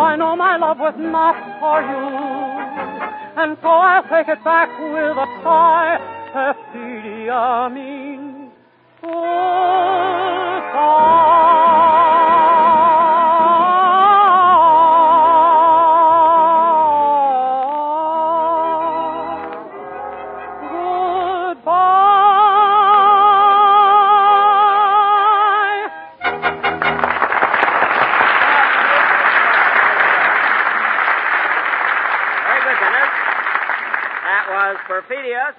I 0.09 0.17
know 0.17 0.35
my 0.35 0.57
love 0.57 0.79
was 0.79 0.95
not 0.97 1.37
for 1.61 1.83
you. 1.83 2.09
And 3.43 3.59
so 3.61 3.69
I'll 3.69 4.03
take 4.09 4.29
it 4.29 4.43
back 4.43 4.71
with 4.81 5.19
a 5.19 5.27
sigh. 5.45 5.99
Perfidia 6.33 7.69
means 7.73 8.51
oh, 9.03 10.61
goodbye. 10.73 11.98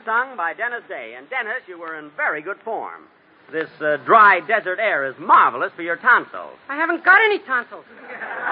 Sung 0.05 0.35
by 0.35 0.53
Dennis 0.53 0.83
Day. 0.87 1.15
And 1.17 1.29
Dennis, 1.29 1.61
you 1.67 1.79
were 1.79 1.97
in 1.97 2.11
very 2.15 2.41
good 2.41 2.57
form. 2.63 3.03
This 3.51 3.69
uh, 3.81 3.97
dry 4.05 4.41
desert 4.41 4.79
air 4.79 5.05
is 5.05 5.15
marvelous 5.19 5.71
for 5.75 5.81
your 5.81 5.95
tonsils. 5.95 6.57
I 6.69 6.75
haven't 6.75 7.03
got 7.03 7.19
any 7.21 7.39
tonsils. 7.39 7.85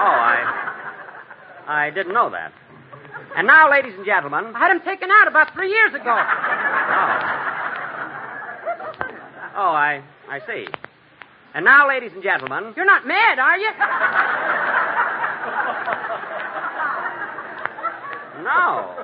I. 0.00 0.84
I 1.66 1.90
didn't 1.90 2.14
know 2.14 2.30
that. 2.30 2.52
And 3.36 3.48
now, 3.48 3.68
ladies 3.68 3.94
and 3.96 4.06
gentlemen. 4.06 4.54
I 4.54 4.58
had 4.60 4.70
them 4.70 4.80
taken 4.84 5.10
out 5.10 5.26
about 5.26 5.52
three 5.54 5.70
years 5.70 5.92
ago. 5.92 6.04
Oh. 6.06 7.18
Oh, 9.56 9.72
I. 9.72 10.02
I 10.28 10.38
see. 10.46 10.66
And 11.54 11.64
now, 11.64 11.88
ladies 11.88 12.12
and 12.14 12.22
gentlemen. 12.22 12.74
You're 12.76 12.86
not 12.86 13.06
mad, 13.08 13.38
are 13.40 13.58
you? 13.58 13.70
No. 18.44 18.94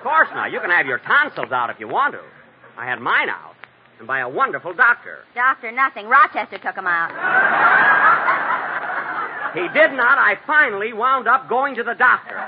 Of 0.00 0.04
course 0.04 0.28
not. 0.32 0.50
You 0.50 0.60
can 0.60 0.70
have 0.70 0.86
your 0.86 0.96
tonsils 0.96 1.52
out 1.52 1.68
if 1.68 1.78
you 1.78 1.86
want 1.86 2.14
to. 2.14 2.22
I 2.78 2.86
had 2.86 3.00
mine 3.00 3.28
out. 3.28 3.54
And 3.98 4.08
by 4.08 4.20
a 4.20 4.28
wonderful 4.30 4.72
doctor. 4.72 5.18
Doctor, 5.34 5.70
nothing. 5.70 6.06
Rochester 6.06 6.56
took 6.56 6.74
him 6.74 6.86
out. 6.86 7.12
He 9.52 9.60
did 9.60 9.92
not. 9.92 10.16
I 10.16 10.38
finally 10.46 10.94
wound 10.94 11.28
up 11.28 11.50
going 11.50 11.74
to 11.74 11.82
the 11.82 11.92
doctor. 11.92 12.40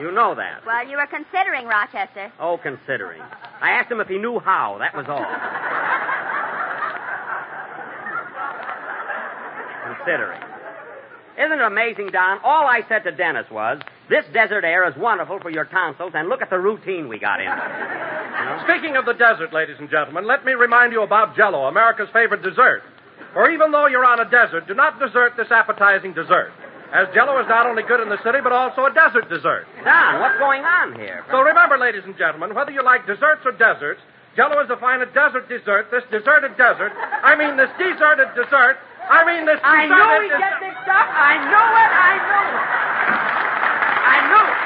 You 0.00 0.10
know 0.10 0.34
that. 0.34 0.66
Well, 0.66 0.88
you 0.88 0.96
were 0.96 1.06
considering 1.06 1.66
Rochester. 1.66 2.32
Oh, 2.40 2.58
considering. 2.60 3.22
I 3.60 3.70
asked 3.70 3.92
him 3.92 4.00
if 4.00 4.08
he 4.08 4.18
knew 4.18 4.40
how. 4.40 4.78
That 4.80 4.96
was 4.96 5.06
all. 5.08 5.24
considering. 9.94 10.42
Isn't 11.38 11.60
it 11.60 11.64
amazing, 11.64 12.08
Don? 12.08 12.40
All 12.42 12.66
I 12.66 12.80
said 12.88 13.04
to 13.04 13.12
Dennis 13.12 13.46
was, 13.52 13.80
this 14.10 14.24
desert 14.34 14.64
air 14.64 14.86
is 14.88 14.94
wonderful 14.96 15.38
for 15.40 15.48
your 15.50 15.64
tonsils, 15.64 16.12
and 16.14 16.28
look 16.28 16.42
at 16.42 16.50
the 16.50 16.58
routine 16.58 17.08
we 17.08 17.18
got 17.18 17.40
in. 17.40 17.48
Speaking 18.68 18.96
of 18.96 19.06
the 19.06 19.14
desert, 19.14 19.52
ladies 19.52 19.76
and 19.78 19.88
gentlemen, 19.88 20.26
let 20.26 20.44
me 20.44 20.52
remind 20.52 20.92
you 20.92 21.02
about 21.02 21.36
Jello, 21.36 21.64
America's 21.66 22.08
favorite 22.12 22.42
dessert. 22.42 22.82
For 23.32 23.50
even 23.50 23.70
though 23.70 23.86
you're 23.86 24.04
on 24.04 24.18
a 24.18 24.28
desert, 24.28 24.66
do 24.66 24.74
not 24.74 24.98
desert 24.98 25.36
this 25.36 25.50
appetizing 25.50 26.12
dessert. 26.12 26.50
As 26.92 27.06
Jello 27.14 27.38
is 27.38 27.46
not 27.46 27.66
only 27.70 27.84
good 27.86 28.00
in 28.00 28.08
the 28.08 28.18
city, 28.26 28.40
but 28.42 28.50
also 28.50 28.84
a 28.86 28.92
desert 28.92 29.28
dessert. 29.30 29.66
Don, 29.84 30.18
what's 30.18 30.38
going 30.42 30.64
on 30.66 30.98
here? 30.98 31.24
So 31.30 31.38
remember, 31.40 31.78
ladies 31.78 32.02
and 32.04 32.18
gentlemen, 32.18 32.52
whether 32.52 32.72
you 32.72 32.82
like 32.82 33.06
desserts 33.06 33.46
or 33.46 33.52
deserts, 33.52 34.00
Jello 34.34 34.58
is 34.60 34.66
the 34.66 34.76
finest 34.76 35.14
desert 35.14 35.48
dessert, 35.48 35.86
this 35.94 36.02
deserted 36.10 36.56
desert. 36.58 36.90
I 37.22 37.38
mean, 37.38 37.56
this 37.56 37.70
deserted 37.78 38.34
dessert. 38.34 38.74
I 39.06 39.22
mean, 39.22 39.46
this 39.46 39.60
I 39.62 39.86
deserted 39.86 39.94
knew 39.94 40.22
he'd 40.26 40.34
des- 40.34 40.42
get 40.42 40.58
mixed 40.66 40.90
up. 40.90 41.06
I 41.14 41.32
knew 41.46 41.66
it. 41.78 41.92
I 41.94 42.14
knew 42.26 42.46
it. 42.50 42.58
I 44.10 44.18
knew 44.26 44.44
it. 44.50 44.58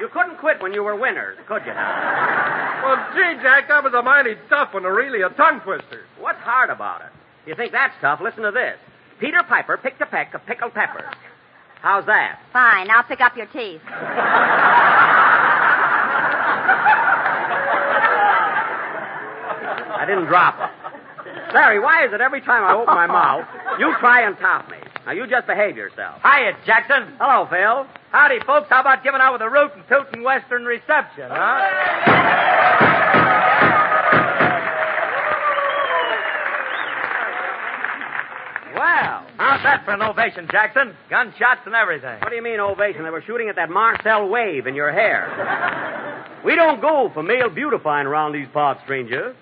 You're 0.00 0.08
putting, 0.08 0.30
Don, 0.30 0.36
couldn't 0.36 0.38
quit 0.40 0.62
when 0.62 0.72
you 0.72 0.82
were 0.82 0.96
winners, 0.96 1.38
could 1.46 1.62
you 1.66 1.74
now? 1.74 2.82
Well, 2.84 2.96
gee, 3.14 3.42
Jack, 3.42 3.68
that 3.68 3.82
was 3.82 3.92
a 3.94 4.02
mighty 4.02 4.34
tough 4.48 4.72
one, 4.74 4.84
really 4.84 5.22
a 5.22 5.30
tongue 5.30 5.60
twister. 5.60 6.06
What's 6.20 6.38
hard 6.40 6.70
about 6.70 7.00
it? 7.02 7.08
You 7.46 7.54
think 7.54 7.72
that's 7.72 7.94
tough? 8.00 8.20
Listen 8.22 8.42
to 8.44 8.50
this. 8.50 8.76
Peter 9.18 9.42
Piper 9.48 9.76
picked 9.76 10.00
a 10.00 10.06
peck 10.06 10.34
of 10.34 10.44
pickled 10.46 10.74
peppers. 10.74 11.12
How's 11.82 12.06
that? 12.06 12.40
Fine, 12.52 12.90
I'll 12.90 13.02
pick 13.04 13.20
up 13.20 13.36
your 13.36 13.46
teeth. 13.46 13.80
I 19.96 20.04
didn't 20.06 20.26
drop 20.26 20.58
them. 20.58 20.70
Larry, 21.54 21.80
why 21.80 22.04
is 22.06 22.12
it 22.12 22.20
every 22.20 22.40
time 22.40 22.62
I 22.62 22.74
open 22.74 22.94
my 22.94 23.06
mouth, 23.06 23.46
you 23.78 23.94
try 24.00 24.26
and 24.26 24.36
top 24.38 24.70
me? 24.70 24.76
Now, 25.06 25.12
you 25.12 25.26
just 25.26 25.46
behave 25.46 25.76
yourself. 25.76 26.20
Hiya, 26.22 26.52
Jackson. 26.66 27.14
Hello, 27.18 27.46
Phil. 27.48 27.86
Howdy, 28.10 28.40
folks. 28.46 28.68
How 28.70 28.80
about 28.80 29.04
giving 29.04 29.20
out 29.20 29.32
with 29.34 29.42
a 29.42 29.50
rootin' 29.50 29.82
tootin' 29.88 30.22
western 30.22 30.64
reception, 30.64 31.28
huh? 31.28 32.68
Well, 38.74 39.24
how's 39.38 39.62
that 39.62 39.82
for 39.84 39.92
an 39.92 40.02
ovation, 40.02 40.46
Jackson? 40.50 40.94
Gunshots 41.08 41.62
and 41.64 41.74
everything. 41.74 42.20
What 42.20 42.28
do 42.30 42.36
you 42.36 42.42
mean, 42.42 42.60
ovation? 42.60 43.02
They 43.02 43.10
were 43.10 43.22
shooting 43.26 43.48
at 43.48 43.56
that 43.56 43.70
Marcel 43.70 44.28
wave 44.28 44.66
in 44.66 44.74
your 44.74 44.92
hair. 44.92 45.24
we 46.44 46.54
don't 46.54 46.80
go 46.80 47.10
for 47.14 47.22
male 47.22 47.48
beautifying 47.48 48.06
around 48.06 48.32
these 48.32 48.48
parts, 48.52 48.80
stranger. 48.84 49.34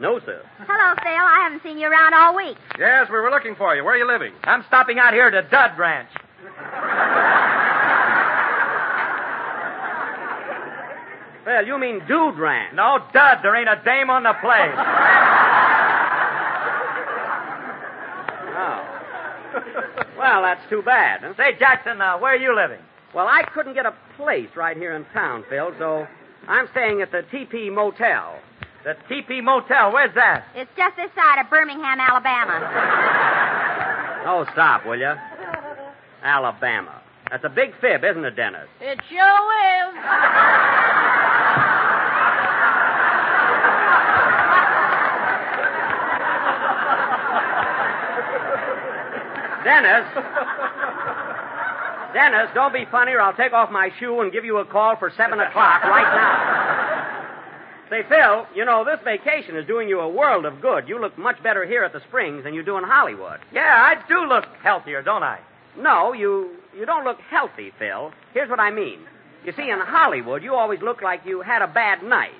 No, 0.00 0.18
sir. 0.20 0.42
Hello, 0.58 0.94
Phil. 1.02 1.12
I 1.12 1.42
haven't 1.44 1.62
seen 1.62 1.78
you 1.78 1.86
around 1.86 2.14
all 2.14 2.34
week. 2.34 2.56
Yes, 2.78 3.08
we 3.10 3.18
were 3.20 3.30
looking 3.30 3.54
for 3.54 3.76
you. 3.76 3.84
Where 3.84 3.94
are 3.94 3.98
you 3.98 4.06
living? 4.10 4.32
I'm 4.44 4.64
stopping 4.66 4.98
out 4.98 5.12
here 5.12 5.30
to 5.30 5.42
Dud 5.42 5.78
Ranch. 5.78 6.08
Well, 11.46 11.66
you 11.66 11.78
mean 11.78 12.00
Dude 12.06 12.36
Ranch. 12.38 12.74
No, 12.74 12.98
Dud. 13.12 13.38
There 13.42 13.56
ain't 13.56 13.68
a 13.68 13.80
dame 13.84 14.10
on 14.10 14.22
the 14.24 14.34
place. 14.40 14.76
Oh. 18.62 18.84
Well, 20.18 20.42
that's 20.42 20.60
too 20.68 20.82
bad. 20.82 21.20
Huh? 21.22 21.32
Say, 21.36 21.58
Jackson, 21.58 22.00
uh, 22.02 22.18
where 22.18 22.34
are 22.34 22.36
you 22.36 22.54
living? 22.54 22.80
Well, 23.14 23.26
I 23.26 23.42
couldn't 23.54 23.72
get 23.74 23.86
a 23.86 23.94
place 24.16 24.50
right 24.54 24.76
here 24.76 24.94
in 24.94 25.06
town, 25.14 25.44
Phil, 25.48 25.72
so 25.78 26.06
I'm 26.46 26.68
staying 26.72 27.00
at 27.00 27.10
the 27.10 27.22
TP 27.32 27.72
Motel. 27.72 28.38
The 28.84 28.96
TP 29.08 29.42
Motel. 29.42 29.92
Where's 29.92 30.14
that? 30.14 30.44
It's 30.54 30.70
just 30.76 30.96
this 30.96 31.10
side 31.14 31.40
of 31.40 31.48
Birmingham, 31.48 32.00
Alabama. 32.00 32.60
Oh, 34.26 34.44
stop, 34.52 34.84
will 34.84 34.98
you? 34.98 35.14
Alabama. 36.22 37.00
That's 37.30 37.44
a 37.44 37.48
big 37.48 37.72
fib, 37.80 38.04
isn't 38.04 38.24
it, 38.24 38.36
Dennis? 38.36 38.68
It 38.80 39.00
sure 39.08 39.18
is. 39.18 39.94
Dennis. 49.64 50.06
Dennis, 52.12 52.50
don't 52.54 52.72
be 52.72 52.86
funny 52.90 53.12
or 53.12 53.20
I'll 53.20 53.36
take 53.36 53.52
off 53.52 53.70
my 53.70 53.90
shoe 53.98 54.20
and 54.20 54.32
give 54.32 54.44
you 54.44 54.58
a 54.58 54.64
call 54.64 54.96
for 54.96 55.12
7 55.16 55.38
o'clock 55.38 55.84
right 55.84 56.14
now. 56.14 56.70
Say, 57.88 58.02
Phil, 58.08 58.46
you 58.54 58.64
know, 58.64 58.84
this 58.84 59.00
vacation 59.04 59.56
is 59.56 59.66
doing 59.66 59.88
you 59.88 60.00
a 60.00 60.08
world 60.08 60.44
of 60.44 60.60
good. 60.60 60.88
You 60.88 61.00
look 61.00 61.18
much 61.18 61.42
better 61.42 61.64
here 61.66 61.82
at 61.82 61.92
the 61.92 62.00
Springs 62.08 62.44
than 62.44 62.54
you 62.54 62.62
do 62.62 62.78
in 62.78 62.84
Hollywood. 62.84 63.40
Yeah, 63.52 63.62
I 63.62 63.96
do 64.08 64.26
look 64.26 64.44
healthier, 64.62 65.02
don't 65.02 65.24
I? 65.24 65.40
No, 65.76 66.12
you, 66.12 66.50
you 66.76 66.86
don't 66.86 67.04
look 67.04 67.18
healthy, 67.30 67.72
Phil. 67.78 68.12
Here's 68.32 68.48
what 68.48 68.60
I 68.60 68.70
mean. 68.70 69.00
You 69.44 69.52
see, 69.56 69.70
in 69.70 69.80
Hollywood, 69.80 70.42
you 70.42 70.54
always 70.54 70.80
look 70.82 71.02
like 71.02 71.24
you 71.24 71.40
had 71.40 71.62
a 71.62 71.66
bad 71.66 72.02
night. 72.02 72.34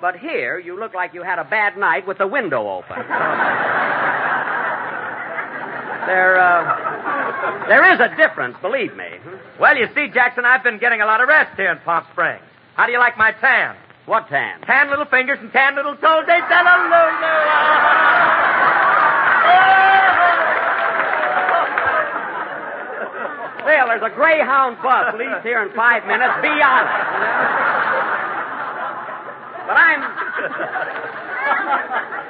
But 0.00 0.16
here, 0.16 0.58
you 0.58 0.78
look 0.78 0.94
like 0.94 1.14
you 1.14 1.22
had 1.22 1.38
a 1.38 1.44
bad 1.44 1.76
night 1.76 2.06
with 2.06 2.18
the 2.18 2.26
window 2.26 2.68
open. 2.68 2.96
there, 6.06 6.38
uh, 6.38 7.66
there 7.68 7.94
is 7.94 8.00
a 8.00 8.14
difference, 8.16 8.56
believe 8.60 8.94
me. 8.94 9.08
Well, 9.58 9.76
you 9.76 9.88
see, 9.94 10.08
Jackson, 10.12 10.44
I've 10.44 10.62
been 10.62 10.78
getting 10.78 11.00
a 11.00 11.06
lot 11.06 11.20
of 11.20 11.28
rest 11.28 11.56
here 11.56 11.72
in 11.72 11.78
Palm 11.78 12.04
Springs. 12.12 12.42
How 12.74 12.86
do 12.86 12.92
you 12.92 12.98
like 12.98 13.16
my 13.16 13.32
tan? 13.32 13.74
What 14.04 14.28
tan? 14.28 14.60
Tan 14.62 14.90
little 14.90 15.06
fingers 15.06 15.38
and 15.40 15.50
tan 15.50 15.74
little 15.74 15.96
toes. 15.96 16.24
They 16.26 16.38
Phil, 23.66 23.86
there's 23.90 24.06
a 24.06 24.14
Greyhound 24.14 24.78
bus 24.78 25.14
leaves 25.18 25.42
here 25.42 25.60
in 25.66 25.74
five 25.74 26.06
minutes. 26.06 26.38
Be 26.38 26.54
honest. 26.62 26.94
But 29.66 29.74
I'm. 29.74 30.00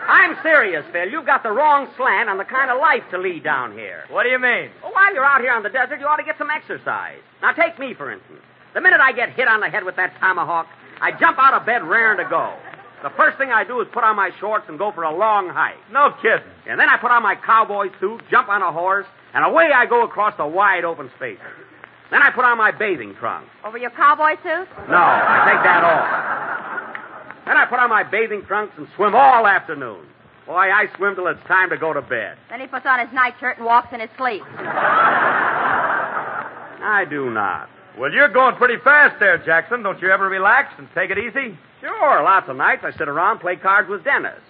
I'm 0.09 0.37
serious, 0.43 0.85
Phil. 0.93 1.09
You've 1.11 1.27
got 1.27 1.43
the 1.43 1.51
wrong 1.51 1.89
slant 1.97 2.31
on 2.31 2.39
the 2.39 2.45
kind 2.45 2.71
of 2.71 2.81
life 2.81 3.03
to 3.11 3.19
lead 3.19 3.45
down 3.45 3.73
here. 3.73 4.05
What 4.09 4.23
do 4.23 4.31
you 4.31 4.39
mean? 4.39 4.71
Well, 4.83 4.93
while 4.93 5.13
you're 5.13 5.25
out 5.25 5.43
here 5.43 5.53
on 5.53 5.63
the 5.63 5.69
desert, 5.69 6.01
you 6.01 6.07
ought 6.07 6.17
to 6.17 6.25
get 6.25 6.39
some 6.39 6.49
exercise. 6.51 7.21
Now, 7.43 7.53
take 7.53 7.79
me, 7.79 7.93
for 7.93 8.11
instance. 8.11 8.41
The 8.73 8.81
minute 8.81 9.01
I 9.03 9.13
get 9.13 9.33
hit 9.33 9.49
on 9.49 9.61
the 9.61 9.69
head 9.69 9.85
with 9.85 9.97
that 9.97 10.17
tomahawk, 10.21 10.67
I 11.01 11.13
jump 11.19 11.39
out 11.39 11.55
of 11.55 11.67
bed 11.67 11.85
raring 11.85 12.19
to 12.19 12.29
go. 12.31 12.55
The 13.03 13.11
first 13.11 13.37
thing 13.37 13.51
I 13.51 13.65
do 13.65 13.81
is 13.81 13.89
put 13.93 14.05
on 14.05 14.17
my 14.17 14.31
shorts 14.41 14.67
and 14.69 14.79
go 14.79 14.91
for 14.93 15.03
a 15.03 15.15
long 15.15 15.49
hike. 15.49 15.77
No 15.93 16.15
kidding. 16.23 16.49
And 16.67 16.81
then 16.81 16.89
I 16.89 16.97
put 16.97 17.11
on 17.11 17.23
my 17.23 17.35
cowboy 17.37 17.89
suit, 18.01 18.23
jump 18.31 18.49
on 18.49 18.63
a 18.63 18.73
horse, 18.73 19.07
and 19.37 19.45
away 19.45 19.69
I 19.75 19.85
go 19.85 20.03
across 20.03 20.35
the 20.39 20.47
wide 20.47 20.85
open 20.85 21.11
spaces. 21.17 21.45
Then 22.11 22.23
I 22.23 22.31
put 22.31 22.47
on 22.47 22.57
my 22.57 22.71
bathing 22.71 23.15
trunks. 23.21 23.51
Over 23.65 23.77
your 23.77 23.91
cowboy 23.91 24.37
suit? 24.43 24.67
No, 24.89 24.97
I 24.97 25.53
take 25.53 25.63
that 25.63 25.85
off. 25.85 27.45
Then 27.45 27.59
I 27.59 27.67
put 27.67 27.79
on 27.79 27.91
my 27.91 28.03
bathing 28.03 28.43
trunks 28.47 28.73
and 28.79 28.89
swim 28.97 29.15
all 29.15 29.47
afternoon. 29.47 30.07
Boy, 30.47 30.73
I 30.73 30.87
swim 30.97 31.17
till 31.17 31.27
it's 31.27 31.43
time 31.47 31.69
to 31.69 31.77
go 31.77 31.93
to 31.93 32.01
bed. 32.01 32.39
Then 32.49 32.61
he 32.61 32.67
puts 32.67 32.87
on 32.87 32.99
his 32.99 33.13
nightshirt 33.13 33.59
and 33.59 33.67
walks 33.67 33.93
in 33.93 34.01
his 34.01 34.09
sleep. 34.17 34.43
I 36.81 37.05
do 37.11 37.31
not. 37.31 37.69
Well, 37.99 38.11
you're 38.13 38.29
going 38.33 38.57
pretty 38.57 38.79
fast 38.83 39.21
there, 39.21 39.37
Jackson. 39.37 39.83
Don't 39.83 40.01
you 40.01 40.11
ever 40.11 40.29
relax 40.31 40.73
and 40.79 40.89
take 40.95 41.11
it 41.11 41.19
easy? 41.19 41.59
Sure, 41.83 42.23
lots 42.23 42.49
of 42.49 42.57
nights 42.57 42.85
I 42.85 42.93
sit 42.97 43.09
around 43.09 43.41
play 43.41 43.57
cards 43.57 43.91
with 43.91 44.03
Dennis. 44.03 44.41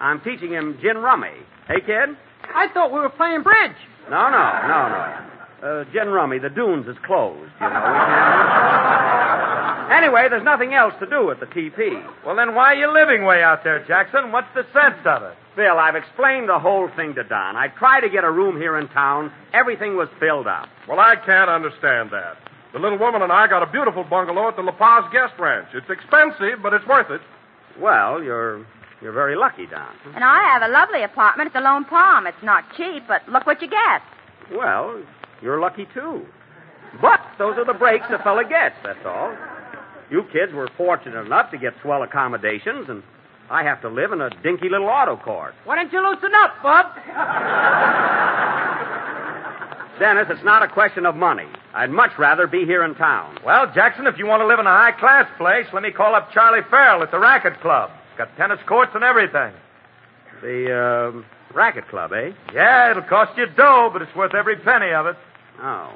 I'm 0.00 0.20
teaching 0.20 0.50
him 0.52 0.76
gin 0.82 0.98
rummy. 0.98 1.32
Hey, 1.66 1.80
kid? 1.80 2.10
I 2.54 2.68
thought 2.72 2.92
we 2.92 3.00
were 3.00 3.10
playing 3.10 3.42
bridge. 3.42 3.76
No, 4.10 4.30
no, 4.30 4.60
no, 4.68 4.88
no. 4.88 5.30
Uh, 5.62 5.84
gin 5.92 6.08
rummy, 6.08 6.38
the 6.38 6.50
dunes 6.50 6.86
is 6.86 6.96
closed, 7.06 7.50
you 7.60 7.68
know. 7.68 9.00
Anyway, 9.90 10.26
there's 10.30 10.44
nothing 10.44 10.74
else 10.74 10.94
to 10.98 11.06
do 11.06 11.30
at 11.30 11.40
the 11.40 11.46
TP. 11.46 12.02
Well, 12.24 12.34
then 12.36 12.54
why 12.54 12.72
are 12.72 12.74
you 12.74 12.92
living 12.92 13.24
way 13.24 13.42
out 13.42 13.64
there, 13.64 13.84
Jackson? 13.86 14.32
What's 14.32 14.48
the 14.54 14.64
sense 14.72 14.98
of 15.04 15.22
it? 15.22 15.34
Phil, 15.56 15.78
I've 15.78 15.94
explained 15.94 16.48
the 16.48 16.58
whole 16.58 16.88
thing 16.96 17.14
to 17.14 17.22
Don. 17.22 17.56
I 17.56 17.68
tried 17.68 18.00
to 18.00 18.08
get 18.08 18.24
a 18.24 18.30
room 18.30 18.56
here 18.56 18.78
in 18.78 18.88
town. 18.88 19.30
Everything 19.52 19.96
was 19.96 20.08
filled 20.18 20.46
up. 20.46 20.68
Well, 20.88 20.98
I 20.98 21.16
can't 21.16 21.50
understand 21.50 22.10
that. 22.10 22.36
The 22.72 22.80
little 22.80 22.98
woman 22.98 23.22
and 23.22 23.30
I 23.30 23.46
got 23.46 23.62
a 23.62 23.70
beautiful 23.70 24.04
bungalow 24.04 24.48
at 24.48 24.56
the 24.56 24.62
La 24.62 24.72
Paz 24.72 25.04
Guest 25.12 25.34
Ranch. 25.38 25.68
It's 25.74 25.88
expensive, 25.88 26.60
but 26.62 26.72
it's 26.72 26.86
worth 26.86 27.10
it. 27.10 27.20
Well, 27.78 28.22
you're 28.22 28.66
you're 29.04 29.12
very 29.12 29.36
lucky, 29.36 29.66
Don. 29.66 29.94
And 30.14 30.24
I 30.24 30.42
have 30.54 30.62
a 30.62 30.72
lovely 30.72 31.02
apartment 31.02 31.48
at 31.48 31.52
the 31.52 31.60
Lone 31.60 31.84
Palm. 31.84 32.26
It's 32.26 32.42
not 32.42 32.64
cheap, 32.74 33.04
but 33.06 33.20
look 33.28 33.44
what 33.46 33.60
you 33.60 33.68
get. 33.68 34.00
Well, 34.50 35.02
you're 35.42 35.60
lucky 35.60 35.86
too. 35.92 36.24
But 37.02 37.20
those 37.38 37.58
are 37.58 37.66
the 37.66 37.74
breaks 37.74 38.06
a 38.08 38.22
fella 38.22 38.44
gets, 38.48 38.76
that's 38.82 39.04
all. 39.04 39.36
You 40.10 40.24
kids 40.32 40.54
were 40.54 40.70
fortunate 40.78 41.26
enough 41.26 41.50
to 41.50 41.58
get 41.58 41.74
swell 41.82 42.02
accommodations, 42.02 42.88
and 42.88 43.02
I 43.50 43.62
have 43.64 43.82
to 43.82 43.90
live 43.90 44.12
in 44.12 44.22
a 44.22 44.30
dinky 44.42 44.70
little 44.70 44.88
auto 44.88 45.16
court. 45.16 45.54
Why 45.64 45.76
don't 45.76 45.92
you 45.92 46.00
loosen 46.00 46.32
up, 46.34 46.62
Bub? 46.62 46.86
Dennis, 49.98 50.28
it's 50.30 50.44
not 50.44 50.62
a 50.62 50.68
question 50.68 51.04
of 51.04 51.14
money. 51.14 51.46
I'd 51.74 51.90
much 51.90 52.12
rather 52.18 52.46
be 52.46 52.64
here 52.64 52.84
in 52.84 52.94
town. 52.94 53.36
Well, 53.44 53.70
Jackson, 53.74 54.06
if 54.06 54.16
you 54.16 54.26
want 54.26 54.40
to 54.40 54.46
live 54.46 54.60
in 54.60 54.66
a 54.66 54.70
high 54.70 54.92
class 54.98 55.28
place, 55.36 55.66
let 55.74 55.82
me 55.82 55.90
call 55.90 56.14
up 56.14 56.32
Charlie 56.32 56.64
Farrell 56.70 57.02
at 57.02 57.10
the 57.10 57.18
Racquet 57.18 57.60
Club. 57.60 57.90
It's 58.14 58.18
got 58.18 58.36
tennis 58.36 58.60
courts 58.68 58.92
and 58.94 59.02
everything. 59.02 59.52
The 60.40 61.10
um, 61.10 61.26
racquet 61.52 61.88
club, 61.88 62.12
eh? 62.12 62.30
Yeah, 62.52 62.92
it'll 62.92 63.02
cost 63.02 63.36
you 63.36 63.46
dough, 63.56 63.90
but 63.92 64.02
it's 64.02 64.14
worth 64.14 64.34
every 64.34 64.54
penny 64.54 64.92
of 64.92 65.06
it. 65.06 65.16
Oh. 65.60 65.92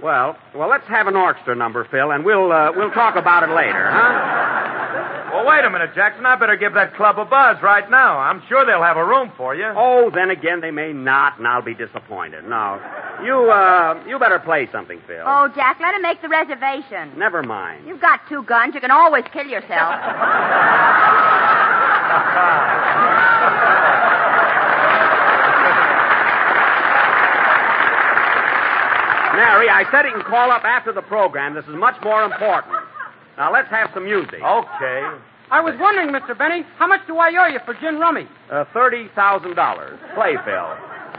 Well, 0.00 0.36
well, 0.54 0.68
let's 0.68 0.86
have 0.86 1.08
an 1.08 1.16
orchestra 1.16 1.56
number, 1.56 1.84
Phil, 1.90 2.12
and 2.12 2.24
we'll 2.24 2.52
uh, 2.52 2.70
we'll 2.70 2.92
talk 2.92 3.16
about 3.16 3.42
it 3.42 3.50
later, 3.50 3.90
huh? 3.90 5.34
Well, 5.34 5.44
wait 5.44 5.64
a 5.64 5.70
minute, 5.70 5.90
Jackson. 5.96 6.24
I 6.24 6.36
better 6.36 6.56
give 6.56 6.74
that 6.74 6.94
club 6.94 7.18
a 7.18 7.24
buzz 7.24 7.56
right 7.64 7.90
now. 7.90 8.16
I'm 8.16 8.40
sure 8.48 8.64
they'll 8.64 8.82
have 8.82 8.96
a 8.96 9.04
room 9.04 9.32
for 9.36 9.56
you. 9.56 9.66
Oh, 9.76 10.12
then 10.14 10.30
again, 10.30 10.60
they 10.60 10.70
may 10.70 10.92
not, 10.92 11.38
and 11.38 11.48
I'll 11.48 11.62
be 11.62 11.74
disappointed. 11.74 12.44
No, 12.44 12.80
you 13.24 13.50
uh, 13.50 14.02
you 14.06 14.18
better 14.18 14.38
play 14.38 14.68
something, 14.72 15.00
Phil. 15.06 15.22
Oh, 15.26 15.48
Jack, 15.54 15.78
let 15.80 15.94
him 15.94 16.02
make 16.02 16.20
the 16.22 16.28
reservation. 16.28 17.18
Never 17.18 17.42
mind. 17.42 17.86
You've 17.86 18.00
got 18.00 18.20
two 18.28 18.42
guns. 18.44 18.74
You 18.74 18.80
can 18.80 18.90
always 18.90 19.24
kill 19.32 19.46
yourself. 19.46 19.94
Mary, 29.36 29.68
I 29.70 29.84
said 29.92 30.04
he 30.04 30.10
can 30.10 30.22
call 30.22 30.50
up 30.50 30.64
after 30.64 30.92
the 30.92 31.02
program. 31.02 31.54
This 31.54 31.64
is 31.66 31.76
much 31.76 31.94
more 32.02 32.24
important. 32.24 32.74
Now 33.36 33.52
let's 33.52 33.68
have 33.70 33.90
some 33.94 34.04
music. 34.04 34.42
Okay. 34.42 35.00
I 35.50 35.60
was 35.60 35.74
wondering, 35.78 36.08
Mr. 36.10 36.36
Benny, 36.36 36.64
how 36.76 36.86
much 36.88 37.00
do 37.06 37.16
I 37.16 37.30
owe 37.38 37.46
you 37.52 37.60
for 37.64 37.74
gin 37.74 37.98
rummy? 37.98 38.26
Uh, 38.50 38.64
thirty 38.74 39.08
thousand 39.14 39.54
dollars. 39.54 39.98
Play, 40.14 40.34
Phil. 40.44 40.68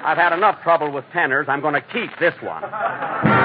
I've 0.04 0.18
had 0.18 0.34
enough 0.34 0.62
trouble 0.64 0.92
with 0.92 1.06
tenors. 1.14 1.48
I'm 1.50 1.62
going 1.62 1.76
to 1.76 1.82
keep 1.82 2.10
this 2.20 2.34
one. 2.42 2.64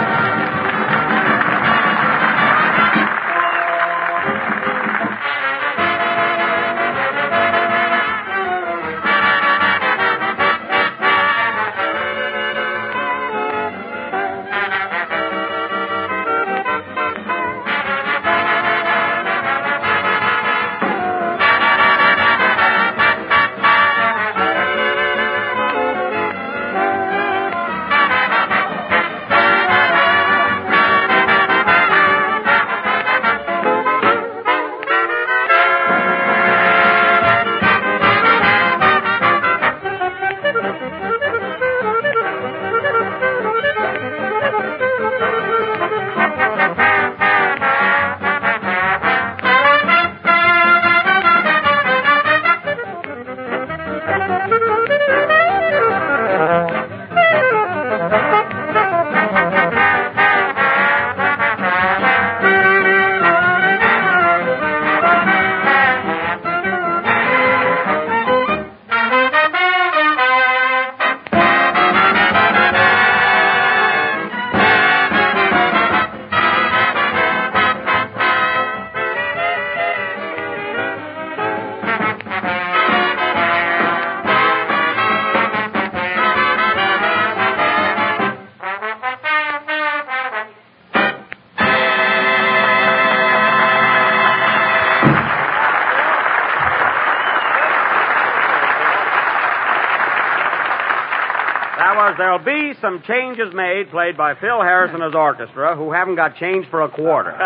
There'll 102.35 102.73
Be 102.73 102.75
Some 102.81 103.03
Changes 103.07 103.55
Made, 103.55 103.91
played 103.91 104.17
by 104.17 104.35
Phil 104.35 104.61
Harris 104.61 104.91
and 104.93 105.01
his 105.03 105.15
orchestra, 105.15 105.77
who 105.77 105.93
haven't 105.93 106.17
got 106.17 106.37
change 106.37 106.67
for 106.69 106.83
a 106.83 106.89
quarter. 106.89 107.31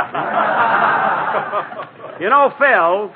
you 2.21 2.31
know, 2.31 2.51
Phil, 2.59 3.13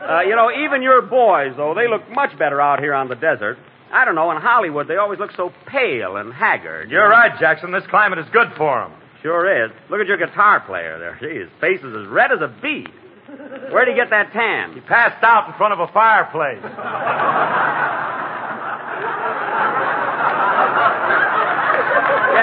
uh, 0.00 0.20
you 0.22 0.34
know, 0.34 0.50
even 0.64 0.80
your 0.82 1.02
boys, 1.02 1.52
though, 1.58 1.74
they 1.74 1.88
look 1.88 2.08
much 2.10 2.38
better 2.38 2.58
out 2.58 2.80
here 2.80 2.94
on 2.94 3.08
the 3.08 3.16
desert. 3.16 3.58
I 3.92 4.06
don't 4.06 4.14
know, 4.14 4.30
in 4.30 4.38
Hollywood, 4.38 4.88
they 4.88 4.96
always 4.96 5.18
look 5.18 5.32
so 5.36 5.52
pale 5.66 6.16
and 6.16 6.32
haggard. 6.32 6.90
You're 6.90 7.10
right, 7.10 7.38
Jackson. 7.38 7.70
This 7.70 7.84
climate 7.90 8.18
is 8.18 8.26
good 8.32 8.48
for 8.56 8.84
him. 8.84 8.92
Sure 9.20 9.66
is. 9.66 9.70
Look 9.90 10.00
at 10.00 10.06
your 10.06 10.16
guitar 10.16 10.60
player 10.60 10.98
there. 10.98 11.18
Gee, 11.20 11.40
his 11.40 11.50
face 11.60 11.80
is 11.80 11.94
as 11.94 12.06
red 12.06 12.32
as 12.32 12.40
a 12.40 12.48
beet. 12.62 12.88
Where'd 13.70 13.88
he 13.88 13.94
get 13.94 14.08
that 14.08 14.32
tan? 14.32 14.72
He 14.72 14.80
passed 14.80 15.22
out 15.22 15.48
in 15.48 15.54
front 15.58 15.74
of 15.74 15.80
a 15.80 15.92
fireplace. 15.92 16.64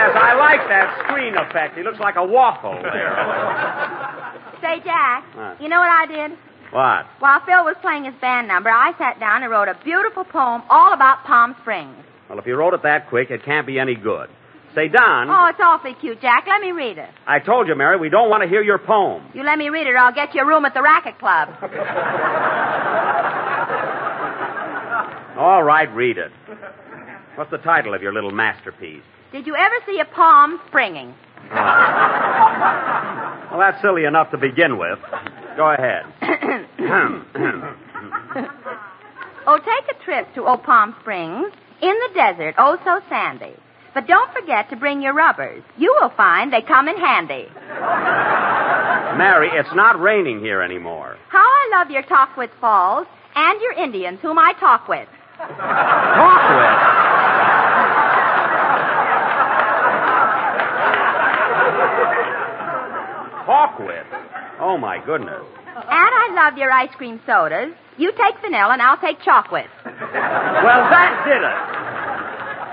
Yes, 0.07 0.11
I 0.13 0.36
like 0.47 0.63
that 0.71 0.87
screen 1.05 1.35
effect. 1.35 1.75
He 1.77 1.83
looks 1.83 1.99
like 1.99 2.15
a 2.15 2.23
waffle 2.25 2.73
there. 2.81 3.11
Say, 4.63 4.79
Jack, 4.83 5.23
What? 5.35 5.61
you 5.61 5.67
know 5.69 5.79
what 5.79 5.89
I 5.91 6.05
did? 6.07 6.31
What? 6.71 7.05
While 7.19 7.41
Phil 7.45 7.63
was 7.63 7.75
playing 7.81 8.05
his 8.05 8.15
band 8.19 8.47
number, 8.47 8.69
I 8.69 8.91
sat 8.97 9.19
down 9.19 9.43
and 9.43 9.51
wrote 9.51 9.67
a 9.67 9.77
beautiful 9.83 10.23
poem 10.23 10.63
all 10.69 10.93
about 10.93 11.23
Palm 11.25 11.55
Springs. 11.61 11.95
Well, 12.29 12.39
if 12.39 12.45
you 12.47 12.55
wrote 12.55 12.73
it 12.73 12.83
that 12.83 13.07
quick, 13.09 13.29
it 13.31 13.43
can't 13.45 13.65
be 13.67 13.79
any 13.79 13.95
good. 13.95 14.29
Say, 14.75 14.89
Don, 14.89 15.29
Oh, 15.29 15.47
it's 15.47 15.59
awfully 15.61 15.95
cute, 15.99 16.21
Jack. 16.21 16.45
Let 16.47 16.61
me 16.61 16.71
read 16.71 16.97
it. 16.97 17.09
I 17.25 17.39
told 17.39 17.67
you, 17.67 17.75
Mary, 17.75 17.97
we 17.97 18.09
don't 18.09 18.29
want 18.29 18.43
to 18.43 18.49
hear 18.49 18.61
your 18.61 18.77
poem. 18.77 19.23
You 19.33 19.43
let 19.43 19.57
me 19.57 19.69
read 19.69 19.87
it, 19.87 19.91
or 19.91 19.97
I'll 19.97 20.13
get 20.13 20.35
you 20.35 20.41
a 20.41 20.45
room 20.45 20.65
at 20.65 20.73
the 20.73 20.81
Racquet 20.81 21.17
Club. 21.19 21.49
All 25.37 25.63
right, 25.63 25.87
read 25.93 26.17
it. 26.17 26.31
What's 27.35 27.51
the 27.51 27.59
title 27.59 27.93
of 27.93 28.01
your 28.01 28.11
little 28.11 28.31
masterpiece? 28.31 29.03
Did 29.31 29.47
you 29.47 29.55
ever 29.55 29.75
see 29.85 29.99
a 29.99 30.05
palm 30.05 30.59
springing? 30.67 31.13
Well, 33.49 33.59
that's 33.59 33.81
silly 33.81 34.03
enough 34.03 34.29
to 34.31 34.37
begin 34.37 34.77
with. 34.77 34.99
Go 35.55 35.71
ahead. 35.71 36.03
Oh, 39.49 39.57
take 39.59 39.95
a 39.95 40.03
trip 40.03 40.27
to 40.35 40.45
Old 40.45 40.63
Palm 40.63 40.93
Springs 40.99 41.53
in 41.81 41.93
the 41.93 42.09
desert, 42.13 42.55
oh 42.57 42.77
so 42.83 42.99
sandy. 43.07 43.53
But 43.93 44.05
don't 44.05 44.29
forget 44.33 44.69
to 44.71 44.75
bring 44.75 45.01
your 45.01 45.13
rubbers. 45.13 45.63
You 45.77 45.95
will 46.01 46.09
find 46.17 46.51
they 46.51 46.61
come 46.61 46.89
in 46.89 46.97
handy. 46.97 47.47
Mary, 49.17 49.49
it's 49.53 49.73
not 49.73 50.01
raining 50.01 50.41
here 50.41 50.61
anymore. 50.61 51.15
How 51.29 51.39
I 51.39 51.69
love 51.77 51.89
your 51.89 52.03
Tahquitz 52.03 52.51
Falls 52.59 53.07
and 53.35 53.61
your 53.61 53.71
Indians, 53.71 54.19
whom 54.21 54.37
I 54.37 54.51
talk 54.59 54.89
with. 54.89 55.07
Talk 55.37 56.49
with. 56.59 57.06
Talk 63.67 63.79
with. 63.79 64.05
Oh, 64.59 64.77
my 64.77 65.03
goodness. 65.05 65.43
And 65.67 65.83
I 65.85 66.31
love 66.33 66.57
your 66.57 66.71
ice 66.71 66.93
cream 66.95 67.19
sodas. 67.25 67.73
You 67.97 68.11
take 68.11 68.41
vanilla 68.41 68.73
and 68.73 68.81
I'll 68.81 68.99
take 68.99 69.21
chocolate. 69.23 69.67
Well, 69.83 69.93
that 69.93 71.23
did 71.25 71.43
it. 71.43 71.77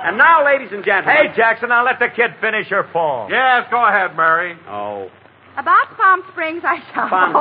And 0.06 0.18
now, 0.18 0.44
ladies 0.44 0.68
and 0.72 0.84
gentlemen. 0.84 1.16
Hey, 1.16 1.36
Jackson, 1.36 1.70
now 1.70 1.84
let 1.84 1.98
the 1.98 2.08
kid 2.14 2.32
finish 2.40 2.68
her 2.68 2.84
poem. 2.92 3.30
Yes, 3.30 3.66
go 3.70 3.84
ahead, 3.84 4.16
Mary. 4.16 4.56
Oh. 4.68 5.10
About 5.56 5.96
Palm 5.96 6.22
Springs, 6.32 6.62
I 6.64 6.76
shall. 6.92 7.08
Palm 7.08 7.32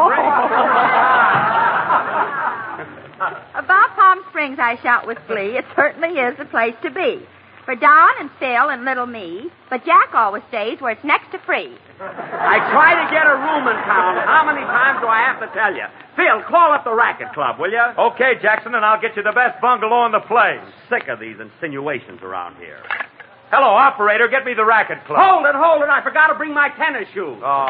About 3.63 3.95
Palm 3.95 4.23
Springs, 4.29 4.57
I 4.59 4.77
shout 4.81 5.05
with 5.07 5.17
glee. 5.27 5.57
It 5.57 5.65
certainly 5.75 6.19
is 6.19 6.37
the 6.37 6.45
place 6.45 6.75
to 6.83 6.91
be. 6.91 7.25
For 7.65 7.75
Don 7.75 8.11
and 8.19 8.29
Phil 8.39 8.69
and 8.69 8.83
little 8.83 9.05
me. 9.05 9.49
But 9.69 9.85
Jack 9.85 10.13
always 10.13 10.43
stays 10.49 10.81
where 10.81 10.91
it's 10.91 11.03
next 11.03 11.31
to 11.31 11.39
free. 11.45 11.77
I 11.99 12.59
try 12.75 12.91
to 12.99 13.07
get 13.07 13.23
a 13.25 13.35
room 13.39 13.67
in 13.71 13.77
town. 13.87 14.19
How 14.27 14.43
many 14.45 14.65
times 14.67 14.99
do 14.99 15.07
I 15.07 15.23
have 15.23 15.39
to 15.39 15.47
tell 15.55 15.73
you? 15.73 15.85
Phil, 16.15 16.43
call 16.49 16.73
up 16.73 16.83
the 16.83 16.93
racquet 16.93 17.33
club, 17.33 17.59
will 17.59 17.71
you? 17.71 17.81
Okay, 18.11 18.35
Jackson, 18.41 18.75
and 18.75 18.83
I'll 18.83 18.99
get 18.99 19.15
you 19.15 19.23
the 19.23 19.31
best 19.31 19.61
bungalow 19.61 20.05
in 20.05 20.11
the 20.11 20.19
place. 20.19 20.59
Sick 20.89 21.07
of 21.07 21.19
these 21.19 21.39
insinuations 21.39 22.21
around 22.21 22.57
here. 22.57 22.83
Hello, 23.49 23.69
operator. 23.69 24.27
Get 24.27 24.43
me 24.45 24.53
the 24.53 24.65
racquet 24.65 25.05
club. 25.05 25.19
Hold 25.21 25.45
it, 25.45 25.55
hold 25.55 25.83
it. 25.83 25.89
I 25.89 26.03
forgot 26.03 26.27
to 26.27 26.35
bring 26.35 26.53
my 26.53 26.69
tennis 26.75 27.07
shoes. 27.13 27.39
Oh. 27.39 27.69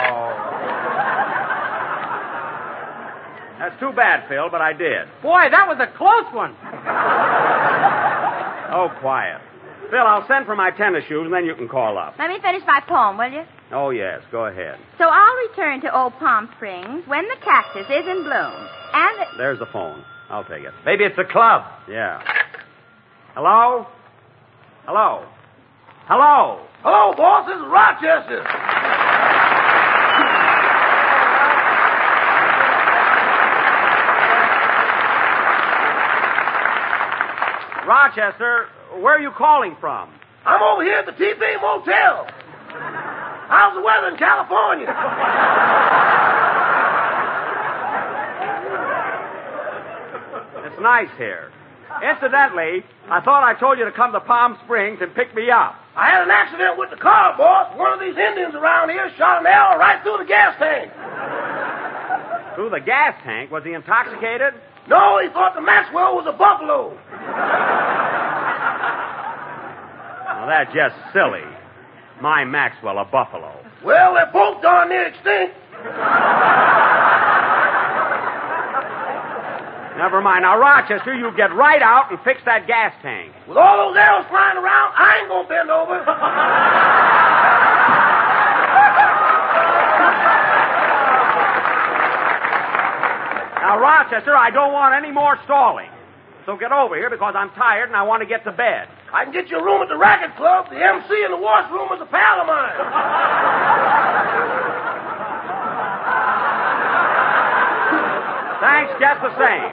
That's 3.60 3.79
too 3.79 3.91
bad, 3.93 4.27
Phil, 4.27 4.49
but 4.49 4.62
I 4.62 4.73
did. 4.73 5.08
Boy, 5.21 5.47
that 5.51 5.67
was 5.67 5.77
a 5.79 5.88
close 5.95 6.25
one. 6.34 6.56
Oh, 8.73 8.89
quiet. 8.99 9.39
Phil, 9.89 10.00
I'll 10.06 10.28
send 10.28 10.46
for 10.46 10.56
my 10.56 10.72
tennis 10.72 11.04
shoes, 11.08 11.26
and 11.26 11.34
then 11.34 11.46
you 11.46 11.56
can 11.56 11.67
call 11.67 11.98
up. 11.98 12.15
Let 12.17 12.30
me 12.30 12.39
finish 12.41 12.63
my 12.65 12.82
poem, 12.88 13.17
will 13.17 13.32
you? 13.32 13.43
Oh, 13.72 13.89
yes, 13.91 14.22
go 14.32 14.46
ahead. 14.46 14.78
So 14.98 15.06
I'll 15.06 15.36
return 15.50 15.82
to 15.82 15.96
Old 15.96 16.13
Palm 16.19 16.50
Springs 16.56 17.04
when 17.08 17.24
the 17.28 17.38
cactus 17.43 17.86
is 17.89 18.06
in 18.08 18.24
bloom. 18.24 18.67
And 18.93 19.19
the... 19.19 19.26
There's 19.38 19.60
the 19.60 19.67
phone. 19.72 20.04
I'll 20.30 20.46
take 20.46 20.63
it. 20.63 20.74
Maybe 20.86 21.04
it's 21.04 21.15
the 21.15 21.26
club. 21.26 21.63
Yeah. 21.89 22.22
Hello? 23.36 23.88
Hello? 24.86 25.26
Hello? 26.08 26.65
Hello, 26.82 27.13
boss. 27.15 27.48
This 27.48 27.56
is 27.56 27.63
Rochester. 27.72 28.43
Rochester, 37.88 38.67
where 39.01 39.15
are 39.15 39.21
you 39.21 39.32
calling 39.32 39.75
from? 39.79 40.10
I'm 40.45 40.62
over 40.62 40.84
here 40.84 40.97
at 40.97 41.06
the 41.06 41.13
TP 41.13 41.62
Motel. 41.62 42.27
How's 43.47 43.75
the 43.75 43.82
weather 43.82 44.10
in 44.10 44.17
California? 44.17 44.88
It's 50.65 50.82
nice 50.82 51.10
here. 51.17 51.51
Incidentally, 52.01 52.84
I 53.10 53.21
thought 53.21 53.43
I 53.43 53.53
told 53.60 53.77
you 53.77 53.86
to 53.86 53.91
come 53.91 54.12
to 54.13 54.19
Palm 54.19 54.58
Springs 54.65 54.99
and 55.01 55.13
pick 55.13 55.36
me 55.36 55.51
up. 55.51 55.75
I 55.95 56.10
had 56.10 56.23
an 56.23 56.32
accident 56.32 56.77
with 56.79 56.89
the 56.89 56.97
car, 56.97 57.38
boss. 57.38 57.77
One 57.77 57.93
of 57.93 57.99
these 57.99 58.17
Indians 58.17 58.56
around 58.56 58.89
here 58.89 59.12
shot 59.17 59.41
an 59.41 59.47
arrow 59.47 59.77
right 59.77 60.01
through 60.01 60.17
the 60.17 60.25
gas 60.25 60.58
tank. 60.58 60.91
Through 62.56 62.71
the 62.71 62.82
gas 62.82 63.15
tank? 63.23 63.51
Was 63.51 63.63
he 63.63 63.73
intoxicated? 63.73 64.56
No, 64.89 65.19
he 65.21 65.29
thought 65.29 65.53
the 65.56 65.62
Maxwell 65.62 66.15
was 66.15 66.25
a 66.27 66.34
buffalo. 66.34 66.97
Well, 70.43 70.51
that's 70.51 70.75
just 70.75 70.93
silly. 71.13 71.47
My 72.19 72.43
Maxwell, 72.43 72.97
a 72.99 73.06
buffalo. 73.06 73.56
Well, 73.82 74.13
they're 74.13 74.29
both 74.34 74.62
darn 74.62 74.89
near 74.89 75.08
extinct. 75.08 75.56
Never 79.95 80.19
mind. 80.19 80.43
Now, 80.43 80.60
Rochester, 80.60 81.15
you 81.15 81.32
get 81.38 81.56
right 81.56 81.82
out 81.82 82.12
and 82.12 82.19
fix 82.27 82.41
that 82.43 82.67
gas 82.67 82.91
tank. 83.01 83.32
With 83.47 83.56
all 83.56 83.88
those 83.88 83.95
arrows 83.95 84.25
flying 84.27 84.58
around, 84.58 84.91
I 84.99 85.19
ain't 85.21 85.29
gonna 85.32 85.47
bend 85.47 85.71
over. 85.71 86.03
Now, 93.63 93.79
Rochester, 93.79 94.36
I 94.36 94.49
don't 94.51 94.73
want 94.73 94.93
any 94.93 95.13
more 95.13 95.39
stalling. 95.45 95.88
So 96.45 96.58
get 96.58 96.73
over 96.73 96.97
here 96.97 97.10
because 97.10 97.34
I'm 97.34 97.51
tired 97.51 97.88
and 97.88 97.95
I 97.95 98.03
want 98.03 98.19
to 98.23 98.27
get 98.27 98.43
to 98.43 98.51
bed. 98.51 98.89
I 99.13 99.23
can 99.26 99.32
get 99.32 99.49
you 99.49 99.60
a 99.60 99.63
room 99.63 99.82
at 99.86 99.89
the 99.89 99.97
racquet 99.97 100.36
club. 100.36 100.73
The 100.73 100.82
MC 100.82 101.13
in 101.21 101.30
the 101.30 101.38
washroom 101.38 101.86
is 101.93 102.02
a 102.02 102.10
pal 102.10 102.41
of 102.41 102.47
mine. 102.49 102.73
Thanks 108.58 108.89
just 108.97 109.21
the 109.21 109.34
same. 109.38 109.69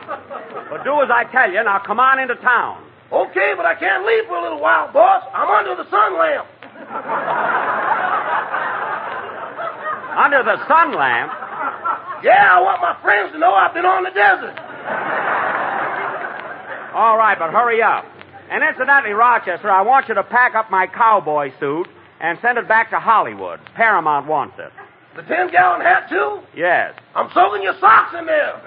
But 0.68 0.85
do 0.85 0.92
as 1.00 1.09
I 1.09 1.24
tell 1.33 1.48
you. 1.48 1.64
Now, 1.64 1.81
come 1.81 1.98
on 1.98 2.20
into 2.20 2.37
town. 2.37 2.85
Okay, 3.11 3.55
but 3.57 3.64
I 3.64 3.74
can't 3.81 4.05
leave 4.05 4.29
for 4.29 4.37
a 4.37 4.42
little 4.42 4.61
while, 4.61 4.92
boss. 4.92 5.24
I'm 5.33 5.48
under 5.48 5.74
the 5.74 5.88
sun 5.88 6.20
lamp. 6.20 6.46
Under 10.20 10.44
the 10.44 10.61
sun 10.68 10.92
lamp? 10.92 11.33
Yeah, 12.22 12.44
I 12.44 12.61
want 12.61 12.83
my 12.83 12.94
friends 13.00 13.33
to 13.33 13.38
know 13.38 13.55
I've 13.55 13.72
been 13.72 13.87
on 13.87 14.05
the 14.05 14.12
desert. 14.12 14.53
All 16.92 17.16
right, 17.16 17.38
but 17.38 17.50
hurry 17.50 17.83
up. 17.83 18.05
And 18.50 18.64
incidentally, 18.64 19.12
Rochester, 19.12 19.70
I 19.70 19.82
want 19.82 20.08
you 20.08 20.14
to 20.14 20.24
pack 20.24 20.54
up 20.54 20.70
my 20.70 20.86
cowboy 20.86 21.52
suit 21.60 21.86
and 22.20 22.38
send 22.42 22.58
it 22.58 22.66
back 22.68 22.90
to 22.90 22.98
Hollywood. 22.98 23.60
Paramount 23.76 24.26
wants 24.26 24.56
it. 24.58 24.72
The 25.16 25.22
ten 25.22 25.50
gallon 25.50 25.80
hat, 25.80 26.08
too? 26.08 26.40
Yes. 26.56 26.94
I'm 27.14 27.28
soaking 27.34 27.62
your 27.62 27.74
socks 27.80 28.14
in 28.18 28.26
there. 28.26 28.60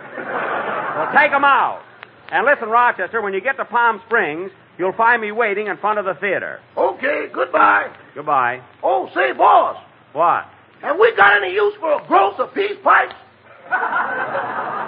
Well, 0.98 1.12
take 1.14 1.32
'em 1.32 1.44
out. 1.44 1.82
And 2.32 2.46
listen, 2.46 2.70
Rochester, 2.70 3.22
when 3.22 3.34
you 3.34 3.42
get 3.42 3.58
to 3.58 3.66
Palm 3.66 4.02
Springs, 4.08 4.52
you'll 4.78 4.94
find 4.94 5.22
me 5.22 5.32
waiting 5.32 5.68
in 5.68 5.78
front 5.78 6.00
of 6.00 6.06
the 6.06 6.16
theater. 6.16 6.60
Okay, 6.78 7.28
goodbye. 7.32 7.90
Goodbye. 8.16 8.62
Oh, 8.84 9.10
say, 9.14 9.32
boss, 9.34 9.78
What? 10.14 10.46
have 10.82 10.98
we 11.00 11.14
got 11.16 11.38
any 11.42 11.54
use 11.54 11.76
for 11.80 11.94
a 12.02 12.08
gross 12.08 12.36
of 12.40 12.54
peace 12.54 12.78
pipes? 12.84 13.16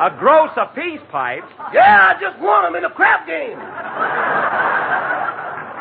A 0.00 0.10
gross 0.18 0.50
of 0.56 0.74
peace 0.74 1.00
pipes? 1.12 1.44
Yeah, 1.74 2.16
I 2.16 2.20
just 2.20 2.40
won 2.40 2.64
them 2.64 2.74
in 2.74 2.84
a 2.84 2.90
crap 2.90 3.26
game. 3.26 3.58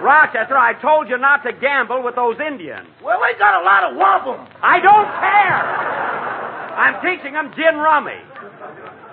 Rochester, 0.04 0.58
I 0.58 0.74
told 0.82 1.08
you 1.08 1.18
not 1.18 1.44
to 1.44 1.54
gamble 1.54 2.04
with 2.04 2.16
those 2.16 2.36
Indians. 2.40 2.88
Well, 3.04 3.20
they 3.24 3.38
got 3.40 3.62
a 3.62 3.64
lot 3.64 3.84
of 3.88 3.96
wampum. 3.96 4.48
I 4.62 4.80
don't 4.80 5.08
care. 5.24 5.64
I'm 6.76 7.00
teaching 7.00 7.34
them 7.34 7.52
gin 7.56 7.78
rummy. 7.78 8.20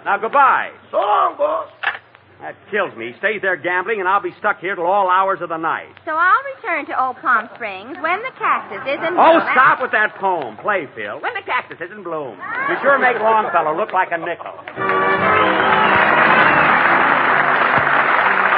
Now, 0.05 0.19
goodbye. 0.19 0.71
So 0.91 0.99
long, 0.99 1.37
boss. 1.37 1.71
That 2.41 2.55
kills 2.71 2.95
me. 2.97 3.13
He 3.13 3.19
stays 3.19 3.41
there 3.41 3.57
gambling, 3.57 3.99
and 3.99 4.09
I'll 4.09 4.21
be 4.21 4.35
stuck 4.39 4.61
here 4.61 4.77
till 4.77 4.85
all 4.85 5.09
hours 5.09 5.41
of 5.41 5.49
the 5.49 5.57
night. 5.57 5.89
So 6.05 6.13
I'll 6.13 6.45
return 6.55 6.85
to 6.87 6.95
Old 7.03 7.17
Palm 7.17 7.49
Springs 7.55 7.97
when 8.03 8.21
the 8.23 8.31
cactus 8.37 8.85
is 8.85 9.01
in 9.01 9.17
bloom. 9.17 9.25
Oh, 9.25 9.41
bloom. 9.41 9.57
stop 9.57 9.81
with 9.81 9.91
that 9.93 10.15
poem. 10.21 10.57
Play, 10.59 10.87
Phil. 10.95 11.19
When 11.21 11.33
the 11.33 11.43
cactus 11.47 11.81
is 11.81 11.91
in 11.91 12.05
bloom. 12.05 12.37
You 12.69 12.77
sure 12.83 12.99
make 12.99 13.17
Longfellow 13.17 13.75
look 13.75 13.93
like 13.93 14.13
a 14.13 14.19
nickel. 14.19 14.53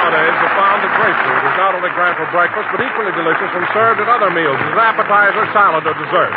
Nowadays, 0.09 0.41
the 0.41 0.53
pound 0.57 0.81
of 0.81 0.89
grapefruit 0.97 1.43
is 1.45 1.55
not 1.61 1.77
only 1.77 1.93
grand 1.93 2.17
for 2.17 2.25
breakfast, 2.33 2.65
but 2.73 2.81
equally 2.81 3.13
delicious 3.13 3.45
when 3.53 3.61
served 3.77 4.01
at 4.01 4.09
other 4.09 4.33
meals 4.33 4.57
as 4.57 4.73
appetizer, 4.73 5.45
salad, 5.53 5.85
or 5.85 5.93
dessert. 5.93 6.33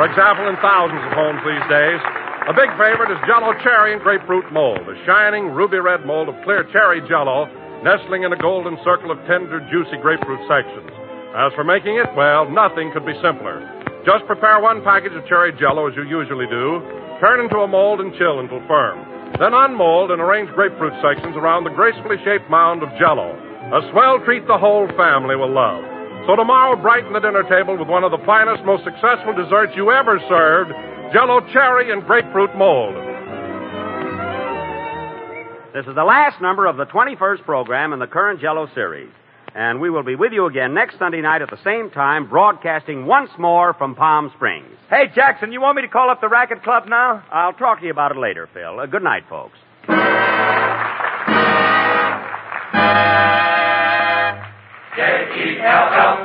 For 0.00 0.08
example, 0.08 0.48
in 0.48 0.56
thousands 0.64 1.04
of 1.04 1.12
homes 1.12 1.44
these 1.44 1.60
days, 1.68 2.00
a 2.48 2.56
big 2.56 2.72
favorite 2.80 3.12
is 3.12 3.20
Jello 3.28 3.52
cherry 3.60 3.92
and 3.92 4.00
grapefruit 4.00 4.48
mold, 4.48 4.80
a 4.88 4.96
shining 5.04 5.52
ruby 5.52 5.76
red 5.76 6.08
mold 6.08 6.32
of 6.32 6.40
clear 6.40 6.64
cherry 6.72 7.04
Jello, 7.04 7.44
nestling 7.84 8.24
in 8.24 8.32
a 8.32 8.40
golden 8.40 8.80
circle 8.80 9.12
of 9.12 9.20
tender, 9.28 9.60
juicy 9.68 10.00
grapefruit 10.00 10.40
sections. 10.48 10.88
As 11.36 11.52
for 11.52 11.68
making 11.68 12.00
it, 12.00 12.08
well, 12.16 12.48
nothing 12.48 12.96
could 12.96 13.04
be 13.04 13.12
simpler. 13.20 13.60
Just 14.08 14.24
prepare 14.24 14.56
one 14.64 14.80
package 14.80 15.12
of 15.12 15.20
cherry 15.28 15.52
Jello 15.60 15.84
as 15.84 15.92
you 16.00 16.08
usually 16.08 16.48
do, 16.48 16.80
turn 17.20 17.44
into 17.44 17.60
a 17.60 17.68
mold 17.68 18.00
and 18.00 18.16
chill 18.16 18.40
until 18.40 18.64
firm. 18.64 19.15
Then 19.38 19.52
unmold 19.52 20.10
and 20.10 20.20
arrange 20.22 20.48
grapefruit 20.54 20.94
sections 21.02 21.36
around 21.36 21.64
the 21.64 21.70
gracefully 21.70 22.16
shaped 22.24 22.48
mound 22.48 22.82
of 22.82 22.88
Jello. 22.98 23.34
A 23.74 23.90
swell 23.90 24.20
treat 24.24 24.46
the 24.46 24.56
whole 24.56 24.88
family 24.96 25.36
will 25.36 25.52
love. 25.52 25.84
So 26.26 26.36
tomorrow, 26.36 26.74
brighten 26.80 27.12
the 27.12 27.20
dinner 27.20 27.42
table 27.44 27.76
with 27.76 27.88
one 27.88 28.02
of 28.02 28.10
the 28.10 28.22
finest, 28.24 28.64
most 28.64 28.82
successful 28.84 29.34
desserts 29.34 29.72
you 29.76 29.92
ever 29.92 30.18
served, 30.28 30.70
Jello 31.12 31.40
cherry 31.52 31.92
and 31.92 32.02
grapefruit 32.04 32.54
mold. 32.56 32.94
This 35.74 35.86
is 35.86 35.94
the 35.94 36.04
last 36.04 36.40
number 36.40 36.66
of 36.66 36.78
the 36.78 36.86
21st 36.86 37.44
program 37.44 37.92
in 37.92 37.98
the 37.98 38.06
current 38.06 38.40
Jello 38.40 38.66
series. 38.74 39.10
And 39.56 39.80
we 39.80 39.88
will 39.88 40.02
be 40.02 40.16
with 40.16 40.32
you 40.34 40.44
again 40.44 40.74
next 40.74 40.98
Sunday 40.98 41.22
night 41.22 41.40
at 41.40 41.48
the 41.48 41.58
same 41.64 41.88
time, 41.88 42.28
broadcasting 42.28 43.06
once 43.06 43.30
more 43.38 43.72
from 43.72 43.94
Palm 43.94 44.30
Springs. 44.36 44.76
Hey, 44.90 45.04
Jackson, 45.14 45.50
you 45.50 45.62
want 45.62 45.76
me 45.76 45.82
to 45.82 45.88
call 45.88 46.10
up 46.10 46.20
the 46.20 46.28
racquet 46.28 46.62
club 46.62 46.86
now? 46.86 47.24
I'll 47.32 47.54
talk 47.54 47.80
to 47.80 47.86
you 47.86 47.90
about 47.90 48.12
it 48.12 48.18
later, 48.18 48.50
Phil. 48.52 48.78
Uh, 48.78 48.84
good 48.84 49.02
night, 49.02 49.22
folks. 49.30 49.56
J-E-L-L 54.94 56.16